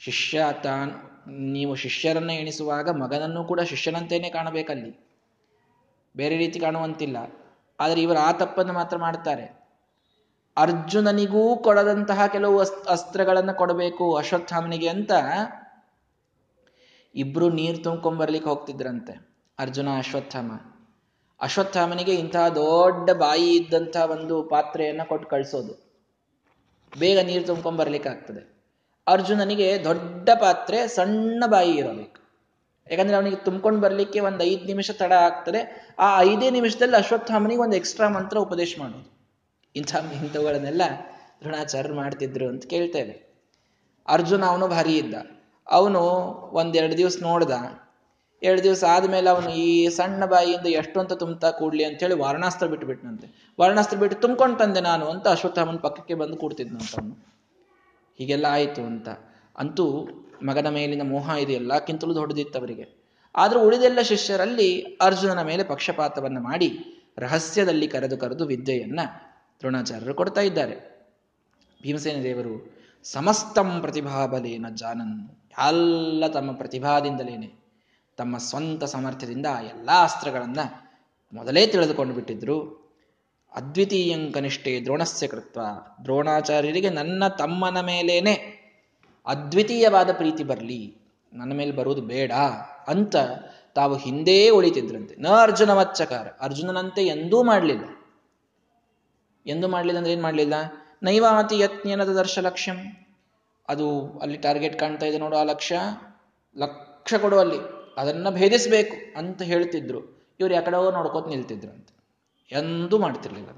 [0.01, 0.91] ಶಿಷ್ಯ ತಾನ್,
[1.53, 4.91] ನೀವು ಶಿಷ್ಯರನ್ನು ಎಣಿಸುವಾಗ ಮಗನನ್ನು ಕೂಡ ಶಿಷ್ಯನಂತೆಯೇ ಕಾಣಬೇಕಲ್ಲಿ.
[6.15, 7.17] ಬೇರೆ ರೀತಿ ಕಾಣುವಂತಿಲ್ಲ.
[7.79, 9.45] ಆದರೆ ಇವರು ಆ ತಪ್ಪನ್ನು ಮಾತ್ರ ಮಾಡ್ತಾರೆ
[10.57, 12.59] ಅರ್ಜುನನಿಗೂ ಕೊಡದಂತಹ ಕೆಲವು
[12.89, 15.11] ಅಸ್ತ್ರಗಳನ್ನು ಕೊಡಬೇಕು ಅಶ್ವತ್ಥಾಮನಿಗೆ ಅಂತ
[17.15, 19.13] ಇಬ್ರು ನೀರು ತುಂಬ್ಕೊಂಬರ್ಲಿಕ್ಕೆ ಹೋಗ್ತಿದ್ರಂತೆ,
[19.59, 20.51] ಅರ್ಜುನ, ಅಶ್ವತ್ಥಾಮ.
[21.41, 25.73] ಅಶ್ವತ್ಥಾಮನಿಗೆ ಇಂತಹ ದೊಡ್ಡ ಬಾಯಿ ಇದ್ದಂತಹ ಒಂದು ಪಾತ್ರೆಯನ್ನು ಕೊಟ್ಟು ಕಳಿಸೋದು.
[26.99, 28.60] ಬೇಗ ನೀರು ತುಂಬ್ಕೊಂಬರ್ಲಿಕ್ಕೆ ಆಗ್ತದೆ
[29.07, 32.21] ಅರ್ಜುನನಿಗೆ ದೊಡ್ಡ ಪಾತ್ರೆ, ಸಣ್ಣ ಬಾಯಿ ಇರಬೇಕು.
[32.91, 35.93] ಯಾಕಂದ್ರೆ ಅವನಿಗೆ ತುಂಬ್ಕೊಂಡು ಬರಲಿಕ್ಕೆ ಒಂದು ಐದು ನಿಮಿಷ ತಡ ಆಗ್ತದೆ.
[35.99, 39.11] ಆ ಐದೇ ನಿಮಿಷದಲ್ಲಿ ಅಶ್ವತ್ಥಾಮನಿಗೆ ಒಂದು ಎಕ್ಸ್ಟ್ರಾ ಮಂತ್ರ ಉಪದೇಶ ಮಾಡೋದು.
[39.75, 40.81] ಇಂಥ ಇಂಥವುಗಳನ್ನೆಲ್ಲ
[41.41, 43.31] ದ್ರೋಣಾಚಾರ್ಯರು ಮಾಡ್ತಿದ್ರು ಅಂತ ಕೇಳ್ತೇವೆ.
[44.07, 45.13] ಅರ್ಜುನ ಅವನು ಭಾರಿ ಇದ್ದ.
[45.71, 45.99] ಅವನು
[46.53, 47.51] ಒಂದೆರಡು ದಿವಸ ನೋಡ್ದ.
[48.43, 52.15] ಎರಡು ದಿವಸ ಆದಮೇಲೆ ಅವನು ಈ ಸಣ್ಣ ಬಾಯಿಯಿಂದ ಎಷ್ಟು ಅಂತ ತುಂಬ್ತಾ ಕೂಡ್ಲಿ ಅಂತ ಹೇಳಿ
[52.67, 57.40] ಬಿಟ್ಟು ಬಿಟ್ಟನಂತೆ ವಾರಣಾಸ್ತ್ರ ಬಿಟ್ಟು ತುಂಬ್ಕೊಂಡು ತಂದೆ ನಾನು ಅಂತ ಅಶ್ವತ್ಥಾಮನ ಪಕ್ಕಕ್ಕೆ ಬಂದು ಕೂಡ್ತಿದ್ನಂತ ಅವನು.
[58.21, 59.09] ಹೀಗೆಲ್ಲ ಆಯಿತು ಅಂತ.
[59.57, 60.07] ಅಂತೂ
[60.43, 63.01] ಮಗನ ಮೇಲಿನ ಮೋಹ ಇದು ಎಲ್ಲಕ್ಕಿಂತಲೂ ದೊಡ್ಡದಿತ್ತು ಅವರಿಗೆ
[63.35, 66.69] ಆದರೂ ಉಳಿದೆಲ್ಲ ಶಿಷ್ಯರಲ್ಲಿ ಅರ್ಜುನನ ಮೇಲೆ ಪಕ್ಷಪಾತವನ್ನು ಮಾಡಿ
[67.17, 69.05] ರಹಸ್ಯದಲ್ಲಿ ಕರೆದು ಕರೆದು ವಿದ್ಯೆಯನ್ನು
[69.59, 70.75] ದ್ರೋಣಾಚಾರ್ಯರು ಕೊಡ್ತಾ ಇದ್ದಾರೆ.
[71.81, 75.29] ಭೀಮಸೇನ ದೇವರು, ಸಮಸ್ತಂ ಪ್ರತಿಭಾಬಲೇನ ಜಾನನ್,
[75.67, 77.49] ಎಲ್ಲ ತಮ್ಮ ಪ್ರತಿಭಾದಿಂದಲೇನೆ,
[78.17, 80.65] ತಮ್ಮ ಸ್ವಂತ ಸಾಮರ್ಥ್ಯದಿಂದ ಎಲ್ಲ ಅಸ್ತ್ರಗಳನ್ನು
[81.33, 82.80] ಮೊದಲೇ ತಿಳಿದುಕೊಂಡು ಬಿಟ್ಟಿದ್ರು.
[83.55, 85.61] ಅದ್ವಿತೀಯಂ ಕನಿಷ್ಠೆ ದ್ರೋಣಸ್ಯ ಕೃತ್ವ.
[86.03, 88.61] ದ್ರೋಣಾಚಾರ್ಯರಿಗೆ ನನ್ನ ತಮ್ಮನ ಮೇಲೇನೆ
[89.25, 90.97] ಅದ್ವಿತೀಯವಾದ ಪ್ರೀತಿ ಬರಲಿ.
[91.33, 92.31] ನನ್ನ ಮೇಲೆ ಬರುವುದು ಬೇಡ
[92.87, 93.15] ಅಂತ
[93.75, 97.83] ತಾವು ಹಿಂದೇ ಉಳಿತಿದ್ರಂತೆ ನ ಅರ್ಜುನ ವಚ್ಚಕಾರ ಅರ್ಜುನನಂತೆ ಎಂದೂ ಮಾಡಲಿಲ್ಲ.
[99.47, 100.53] ಎಂದು ಮಾಡಲಿಲ್ಲ ಅಂದ್ರೆ ಏನು ಮಾಡಲಿಲ್ಲ?
[101.03, 102.77] ನೈವಾತಿ ಯತ್ನದ ದರ್ಶ ಲಕ್ಷ್ಯಂ.
[103.69, 105.79] ಅದು ಅಲ್ಲಿ ಟಾರ್ಗೆಟ್ ಕಾಣ್ತಾ ಇದೆ ನೋಡು ಆ ಲಕ್ಷ್ಯ.
[106.57, 107.57] ಲಕ್ಷ ಕೊಡು ಅಲ್ಲಿ.
[107.97, 110.21] ಅದನ್ನ ಭೇದಿಸಬೇಕು ಅಂತ ಹೇಳ್ತಿದ್ರು.
[110.39, 111.87] ಇವ್ರು ಯಾಕಡೆ ನೋಡ್ಕೋತ ನಿಲ್ತಿದ್ರು ಅಂತ.
[112.51, 113.49] ಎಂದೂ ಮಾಡ್ತಿರ್ಲಿಲ್ಲ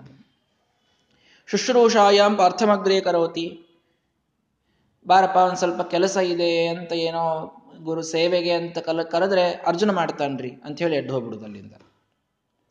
[1.48, 3.66] ಶುಶ್ರೂಷಾಯಾಮ್ ಪಾರ್ಥಮಗ್ರೇ ಕರೋತಿ.
[5.08, 10.80] ಬಾರಪ್ಪ, ಒಂದು ಸ್ವಲ್ಪ ಕೆಲಸ ಇದೆ ಅಂತ ಏನೋ ಗುರು ಸೇವೆಗೆ ಅಂತ ಕಲ, ಕರೆದ್ರೆ ಅರ್ಜುನ ಮಾಡ್ತಾನ್ರಿ ಅಂತ
[10.80, 11.74] ಹೇಳಿ ಎಡ್ಡು ಹೋಗ್ಬಿಡುದು ಅಲ್ಲಿಂದ.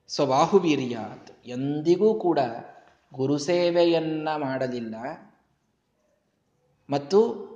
[0.09, 2.39] ಸ್ವಬಾಹುವೀರ್ಯಾತ್ ಎಂದಿಗೂ ಕೂಡ
[3.15, 4.95] ಗುರು ಸೇವೆಯನ್ನ ಮಾಡಲಿಲ್ಲ.
[6.91, 7.53] ಮತ್ತು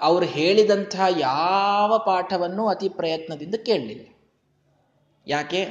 [0.00, 4.08] ಅವ್ರು ಹೇಳಿದಂತಹ ಯಾವ ಪಾಠವನ್ನು ಅತಿ ಪ್ರಯತ್ನದಿಂದ ಕೇಳಲಿಲ್ಲ.
[5.26, 5.64] ಯಾಕೆ?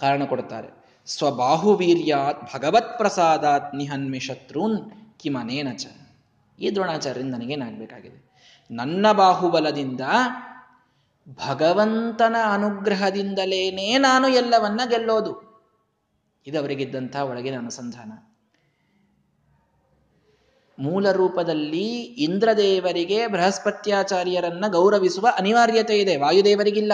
[0.00, 0.83] ಕಾರಣ ಕೊಡ್ತಾರೆ.
[1.06, 5.86] ಸ್ವಬಾಹುವೀರ್ಯಾತ್ ಭಗವತ್ ಪ್ರಸಾದಾತ್ ನಿಹನ್ಮಿ ಶತ್ರುನ್ ಕಿಮನೇನ ಚ.
[6.58, 8.34] ಈ ದ್ರೋಣಾಚಾರ್ಯರಿಂದ ನನಗೇನಾಗಬೇಕಾಗಿದೆ?
[8.70, 10.00] ನನ್ನ ಬಾಹುಬಲದಿಂದ,
[11.28, 15.54] ಭಗವಂತನ ಅನುಗ್ರಹದಿಂದಲೇನೇ ನಾನು ಎಲ್ಲವನ್ನ ಗೆಲ್ಲೋದು.
[16.46, 18.12] ಇದು ಅವರಿಗಿದ್ದಂತಹ ಒಳಗಿನ ಅನುಸಂಧಾನ
[20.78, 26.16] ಮೂಲ ರೂಪದಲ್ಲಿ ಇಂದ್ರದೇವರಿಗೆ ಬೃಹಸ್ಪತ್ಯಾಚಾರ್ಯರನ್ನ ಗೌರವಿಸುವ ಅನಿವಾರ್ಯತೆ ಇದೆ.
[26.16, 26.92] ವಾಯುದೇವರಿಗಿಲ್ಲ.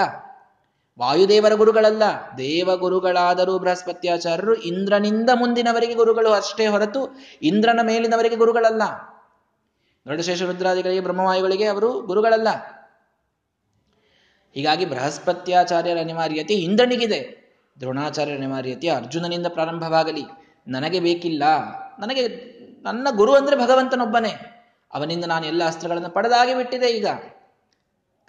[1.01, 2.03] ವಾಯುದೇವರ ಗುರುಗಳಲ್ಲ,
[2.39, 8.83] ದೇವಗುರುಗಳಾದರೂ ಬೃಹಸ್ಪತ್ಯಾಚಾರ್ಯರು, ಇಂದ್ರನಿಂದ ಮುಂದಿನವರಿಗೆ ಗುರುಗಳು ಅಷ್ಟೇ ಹೊರತು ಇಂದ್ರನ ಮೇಲಿನವರಿಗೆ ಗುರುಗಳಲ್ಲ.
[10.07, 12.49] ಗರುಡಶೇಷ ರುದ್ರಾದಿಗಳಿಗೆ ಬ್ರಹ್ಮವಾಯುಗಳಿಗೆ ಅವರು ಗುರುಗಳಲ್ಲ.
[14.55, 17.41] ಹೀಗಾಗಿ ಬೃಹಸ್ಪತ್ಯಾಚಾರ್ಯರ ಅನಿವಾರ್ಯತೆ ಇಂದ್ರನಿಗಿದೆ.
[17.81, 20.25] ದ್ರೋಣಾಚಾರ್ಯರ ಅನಿವಾರ್ಯತೆ ಅರ್ಜುನನಿಂದ ಪ್ರಾರಂಭವಾಗಲಿ.
[20.69, 21.43] ನನಗೆ ಬೇಕಿಲ್ಲ.
[21.99, 22.29] ನನಗೆ
[22.83, 24.57] ನನ್ನ ಗುರು ಅಂದ್ರೆ ಭಗವಂತನೊಬ್ಬನೇ.
[24.93, 27.07] ಅವನಿಂದ ನಾನು ಎಲ್ಲ ಅಸ್ತ್ರಗಳನ್ನು ಪಡೆದಾಗಿ ಬಿಟ್ಟಿದೆ ಈಗ.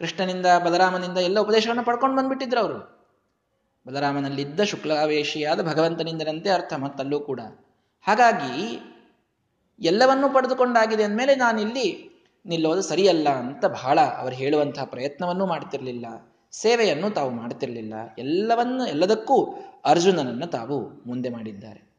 [0.02, 3.02] ಕೃಷ್ಣನಿಂದ ಬಲರಾಮನಿಂದ ಎಲ್ಲ ಉಪದೇಶವನ್ನು ಪಡ್ಕೊಂಡು ಬಂದ್ಬಿಟ್ಟಿದ್ರು ಅವರು.
[3.88, 7.40] ಬಲರಾಮನಲ್ಲಿದ್ದ ಶುಕ್ಲಾವೇಶಿಯಾದ ಭಗವಂತನಿಂದನಂತೆ ಅರ್ಥ ಮತ್ತಲ್ಲೂ ಕೂಡ.
[8.02, 8.82] ಹಾಗಾಗಿ
[9.80, 12.12] ಎಲ್ಲವನ್ನೂ ಪಡೆದುಕೊಂಡಾಗಿದೆ ಅಂದಮೇಲೆ ನಾನಿಲ್ಲಿ
[12.46, 16.06] ನಿಲ್ಲೋದು ಸರಿಯಲ್ಲ ಅಂತ ಬಹಳ ಅವರು ಹೇಳುವಂತಹ ಪ್ರಯತ್ನವನ್ನೂ ಮಾಡ್ತಿರಲಿಲ್ಲ.
[16.52, 17.94] ಸೇವೆಯನ್ನು ತಾವು ಮಾಡ್ತಿರಲಿಲ್ಲ.
[18.18, 19.54] ಎಲ್ಲವನ್ನು, ಎಲ್ಲದಕ್ಕೂ
[19.86, 21.92] ಅರ್ಜುನನನ್ನು ತಾವು ಮುಂದೆ ಮಾಡಿದ್ದಾರೆ.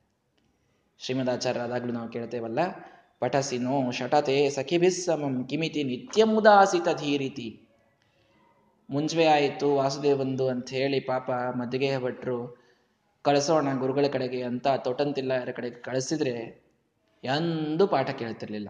[0.98, 2.58] ಶ್ರೀಮದಾಚಾರ್ಯರಾದಾಗಲೂ ನಾವು ಕೇಳ್ತೇವಲ್ಲ,
[3.20, 7.68] ಪಠಸಿನೋ ಶಟತೆ ಸಖಿಭಿಸ್ಸಮಂ ಕಿಮಿತಿ ನಿತ್ಯಮುದಾಸಿತ ಧೀರಿತಿ
[8.90, 12.56] ಮುಂಚೆ ಆಯಿತು ವಾಸುದೇವಂದು ಅಂತ ಹೇಳಿ ಪಾಪ ಮದ್ದಿಗೆ ಭಟ್ರು,
[13.22, 16.62] ಕಳಿಸೋಣ ಗುರುಗಳ ಕಡೆಗೆ ಅಂತ ತೋಟಂತಿಲ್ಲ ಯಾರ ಕಡೆಗೆ ಕಳಿಸಿದ್ರೆ
[17.24, 18.68] ಎಂದೂ ಪಾಠ ಕೇಳ್ತಿರ್ಲಿಲ್ಲ.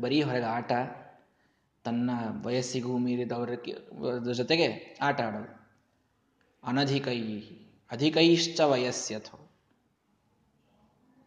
[0.00, 0.72] ಬರೀ ಹೊರಗೆ ಆಟ,
[1.84, 2.10] ತನ್ನ
[2.44, 3.50] ವಯಸ್ಸಿಗೂ ಮೀರಿದವರ
[4.32, 5.52] ಜೊತೆಗೆ ಆಟ ಆಡೋದು.
[6.64, 7.20] ಅನಧಿಕೈ,
[7.90, 9.50] ಅಧಿಕೈಶ್ಚ ವಯಸ್ಸಥೋ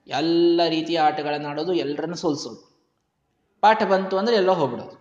[0.07, 2.77] ಎಲ್ಲ ರೀತಿಯ ಆಟಗಳನ್ನು ಆಡೋದು, ಎಲ್ಲರನ್ನು ಸೋಲ್ಸೋದು.
[3.61, 4.97] ಪಾಠ ಬಂತು ಅಂದ್ರೆ ಎಲ್ಲೋ ಹೋಗ್ಬಿಡೋದು.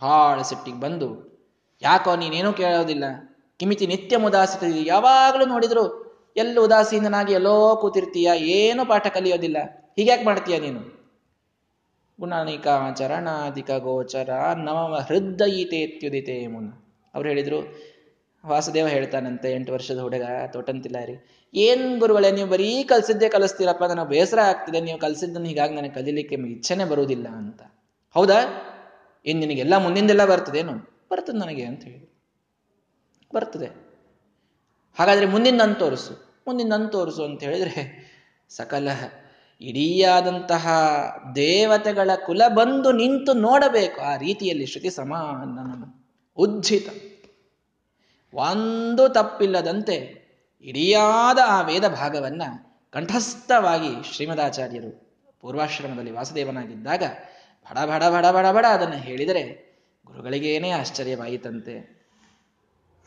[0.00, 1.30] ಭಾಳ ಸಿಟ್ಟಿಗೆ ಬಂದು
[1.82, 3.04] ಯಾಕೋ ನೀನೇನೂ ಕೇಳೋದಿಲ್ಲ.
[3.56, 9.56] ಕಿಮಿತಿ ನಿತ್ಯ ಉದಾಸಿತ ಯಾವಾಗಲೂ ನೋಡಿದ್ರು, ಎಲ್ಲ ಉದಾಸೀನಾಗಿ ಎಲ್ಲೋ ಕೂತಿರ್ತೀಯ, ಏನು ಪಾಠ ಕಲಿಯೋದಿಲ್ಲ.
[9.96, 11.00] ಹೀಗ್ಯಾಕೆ ಮಾಡ್ತೀಯ ನೀನು?
[12.20, 16.72] ಗುಣಾನಿಕ ಚರಣಾಧಿಕ ಗೋಚರ ನವ ಹೃದಯಿತೇತ್ಯುದಿತೆ ಮುನ್ನ
[17.14, 17.90] ಅವ್ರು ಹೇಳಿದ್ರು,
[18.46, 24.80] ವಾಸುದೇವ ಹೇಳ್ತಾನಂತೆ, ಎಂಟು ವರ್ಷದ ಹುಡುಗ ತೋಟಂತಿಲ್ಲಾರಿ ಏನ್ ಗುರುಗಳೇ, ನೀವು ಬರೀ ಕಲ್ಸಿದ್ದೇ ಕಲಿಸ್ತೀರಪ್ಪ, ನನಗೆ ಬೇಸರ ಆಗ್ತಿದೆ,
[24.80, 27.62] ನೀವು ಕಲ್ಸಿದ್ದನ್ನು ಹೀಗಾಗಿ ನನಗೆ ಕಲೀಲಿಕ್ಕೆ ಇಚ್ಛೆನೆ ಬರುವುದಿಲ್ಲ ಅಂತ.
[28.14, 28.40] ಹೌದಾ?
[29.26, 30.99] ಏನ್ ನಿನಗೆಲ್ಲ ಮುಂದಿಂದೆಲ್ಲ ಬರ್ತದೇನು?
[31.10, 32.22] ಬರ್ತದೆ ನನಗೆ ಅಂತ ಹೇಳಿ.
[33.34, 33.66] ಬರ್ತದೆ.
[34.98, 36.42] ಹಾಗಾದರೆ ಮುಂದಿನ ತೋರಿಸು.
[36.46, 38.10] ಮುಂದಿನ ತೋರಿಸು ಅಂತ ಹೇಳಿದ್ರೆ,
[38.48, 38.88] ಸಕಲ
[39.60, 40.68] ಇಡೀಯಾದಂತಹ
[41.34, 44.00] ದೇವತೆಗಳ ಕುಲ ಬಂದು ನಿಂತು ನೋಡಬೇಕು.
[44.00, 45.92] ಆ ರೀತಿಯಲ್ಲಿ ಶ್ರುತಿ ಸಮಾನ
[46.36, 46.88] ಉಜ್ಜಿತ.
[48.34, 50.20] ಒಂದು ತಪ್ಪಿಲ್ಲದಂತೆ
[50.62, 57.02] ಇಡಿಯಾದ ಆ ವೇದ ಭಾಗವನ್ನು ಕಂಠಸ್ಥವಾಗಿ ಶ್ರೀಮದಾಚಾರ್ಯರು ಪೂರ್ವಾಶ್ರಮದಲ್ಲಿ ವಾಸುದೇವನಾಗಿದ್ದಾಗ,
[57.70, 59.69] ಬಡ ಬಡ ಬಡ ಬಡ ಬಡ ಅದನ್ನು ಹೇಳಿದರೆ
[60.06, 62.00] ಗುರುಗಳಿಗೇನೇ ಆಶ್ಚರ್ಯವಾಯಿತಂತೆ.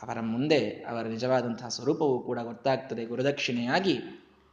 [0.01, 3.05] ಅವರ ಮುಂದೆ ಅವರ ನಿಜವಾದಂತಹ ಸ್ವರೂಪವು ಕೂಡ ಗೊತ್ತಾಗ್ತದೆ.
[3.05, 3.99] ಗುರುದಕ್ಷಿಣೆಯಾಗಿ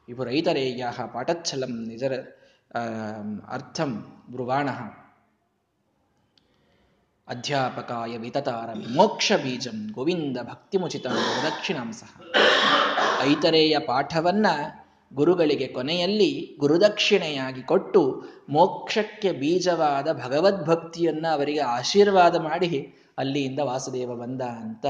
[0.08, 2.14] ವಿಪುರೈತರೇಯ ಪಾಠಚ್ಛಲಂ ನಿಜರ
[3.48, 4.68] ಅರ್ಥಂ ಬ್ರುವಾಣ.
[7.28, 12.02] ಅಧ್ಯಾಪಕಾಯ ವಿತತಾರ ಮೋಕ್ಷ ಬೀಜಂ ಗೋವಿಂದ ಭಕ್ತಿಮುಚಿತ ಗುರುದಕ್ಷಿಣಾಂಸ.
[13.22, 14.46] ಐತರೇಯ ಪಾಠವನ್ನ
[15.14, 24.86] ಗುರುಗಳಿಗೆ ಕೊನೆಯಲ್ಲಿ ಗುರುದಕ್ಷಿಣೆಯಾಗಿ ಕೊಟ್ಟು ಮೋಕ್ಷಕ್ಕೆ ಬೀಜವಾದ ಭಗವದ್ಭಕ್ತಿಯನ್ನ ಅವರಿಗೆ ಆಶೀರ್ವಾದ ಮಾಡಿ ಅಲ್ಲಿಯಿಂದ ವಾಸುದೇವ ಬಂದ ಅಂತ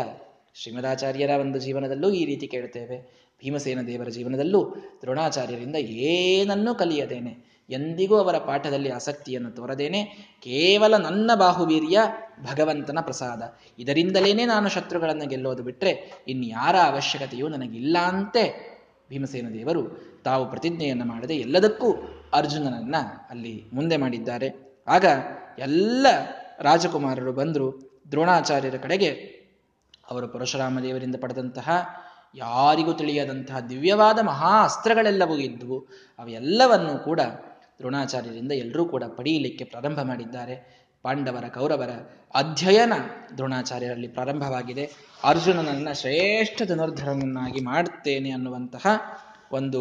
[0.54, 7.64] ಶ್ರೀಮದಾಚಾರ್ಯರ ಒಂದು ಜೀವನದಲ್ಲೂ ಈ ರೀತಿ ಕೇಳ್ತೇವೆ ಭೀಮಸೇನ ದೇವರ ಜೀವನದಲ್ಲೂ ದ್ರೋಣಾಚಾರ್ಯರಿಂದ ಏನನ್ನೂ ಕಲಿಯದೇನೆ.
[7.70, 10.04] ಎಂದಿಗೂ ಅವರ ಪಾಠದಲ್ಲಿ ಆಸಕ್ತಿಯನ್ನು ತೋರದೇನೆ.
[10.42, 11.98] ಕೇವಲ ನನ್ನ ಬಾಹುವೀರ್ಯ
[12.42, 13.58] ಭಗವಂತನ ಪ್ರಸಾದ.
[13.78, 18.79] ಇದರಿಂದಲೇನೆ ನಾನು ಶತ್ರುಗಳನ್ನು ಗೆಲ್ಲೋದು ಬಿಟ್ಟರೆ ಇನ್ಯಾರ ಅವಶ್ಯಕತೆಯೂ ನನಗಿಲ್ಲ ಅಂತೆ.
[19.10, 19.82] ಭೀಮಸೇನ ದೇವರು
[20.24, 21.92] ತಾವು ಪ್ರತಿಜ್ಞೆಯನ್ನು ಮಾಡದೆ ಎಲ್ಲದಕ್ಕೂ
[22.32, 22.94] ಅರ್ಜುನನನ್ನ
[23.30, 24.78] ಅಲ್ಲಿ ಮುಂದೆ ಮಾಡಿದ್ದಾರೆ.
[24.88, 25.04] ಆಗ
[25.58, 26.06] ಎಲ್ಲ
[26.60, 29.10] ರಾಜಕುಮಾರರು ಬಂದರು ದ್ರೋಣಾಚಾರ್ಯರ ಕಡೆಗೆ.
[30.10, 31.70] ಅವರು ಪರಶುರಾಮ ದೇವರಿಂದ ಪಡೆದಂತಹ
[32.34, 35.78] ಯಾರಿಗೂ ತಿಳಿಯದಂತಹ ದಿವ್ಯವಾದ ಮಹಾ ಅಸ್ತ್ರಗಳೆಲ್ಲವೂ ಇದ್ದವು
[36.18, 37.20] ಅವೆಲ್ಲವನ್ನೂ ಕೂಡ
[37.78, 40.79] ದ್ರೋಣಾಚಾರ್ಯರಿಂದ ಎಲ್ಲರೂ ಕೂಡ ಪಡೆಯಲಿಕ್ಕೆ ಪ್ರಾರಂಭ ಮಾಡಿದ್ದಾರೆ.
[41.02, 41.90] ಪಾಂಡವರ ಕೌರವರ
[42.34, 42.92] ಅಧ್ಯಯನ
[43.36, 44.84] ದ್ರೋಣಾಚಾರ್ಯರಲ್ಲಿ ಪ್ರಾರಂಭವಾಗಿದೆ.
[45.24, 48.86] ಅರ್ಜುನನನ್ನ ಶ್ರೇಷ್ಠ ಧನುರ್ಧರನನ್ನಾಗಿ ಮಾಡುತ್ತೇನೆ ಅನ್ನುವಂತಹ
[49.52, 49.80] ಒಂದು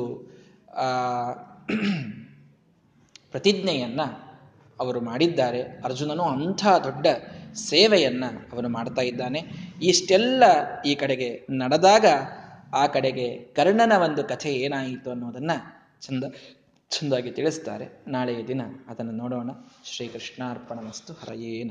[3.32, 4.02] ಪ್ರತಿಜ್ಞೆಯನ್ನ
[4.80, 5.62] ಅವರು ಮಾಡಿದ್ದಾರೆ.
[5.62, 7.08] ಅರ್ಜುನನು ಅಂಥ ದೊಡ್ಡ
[7.54, 9.40] ಸೇವೆಯನ್ನ ಅವನು ಮಾಡ್ತಾ ಇದ್ದಾನೆ.
[9.82, 10.44] ಇಷ್ಟೆಲ್ಲ
[10.86, 12.06] ಈ ಕಡೆಗೆ ನಡೆದಾಗ
[12.74, 15.52] ಆ ಕಡೆಗೆ ಕರ್ಣನ ಒಂದು ಕಥೆ ಏನಾಯಿತು ಅನ್ನೋದನ್ನ
[16.02, 16.24] ಚಂದ
[16.90, 18.04] ಚೆಂದಾಗಿ ತಿಳಿಸ್ತಾರೆ.
[18.08, 19.50] ನಾಳೆಯ ದಿನ ಅದನ್ನು ನೋಡೋಣ.
[19.86, 21.68] ಶ್ರೀಕೃಷ್ಣಾರ್ಪಣ ಮಸ್ತು ಹರಯೇನು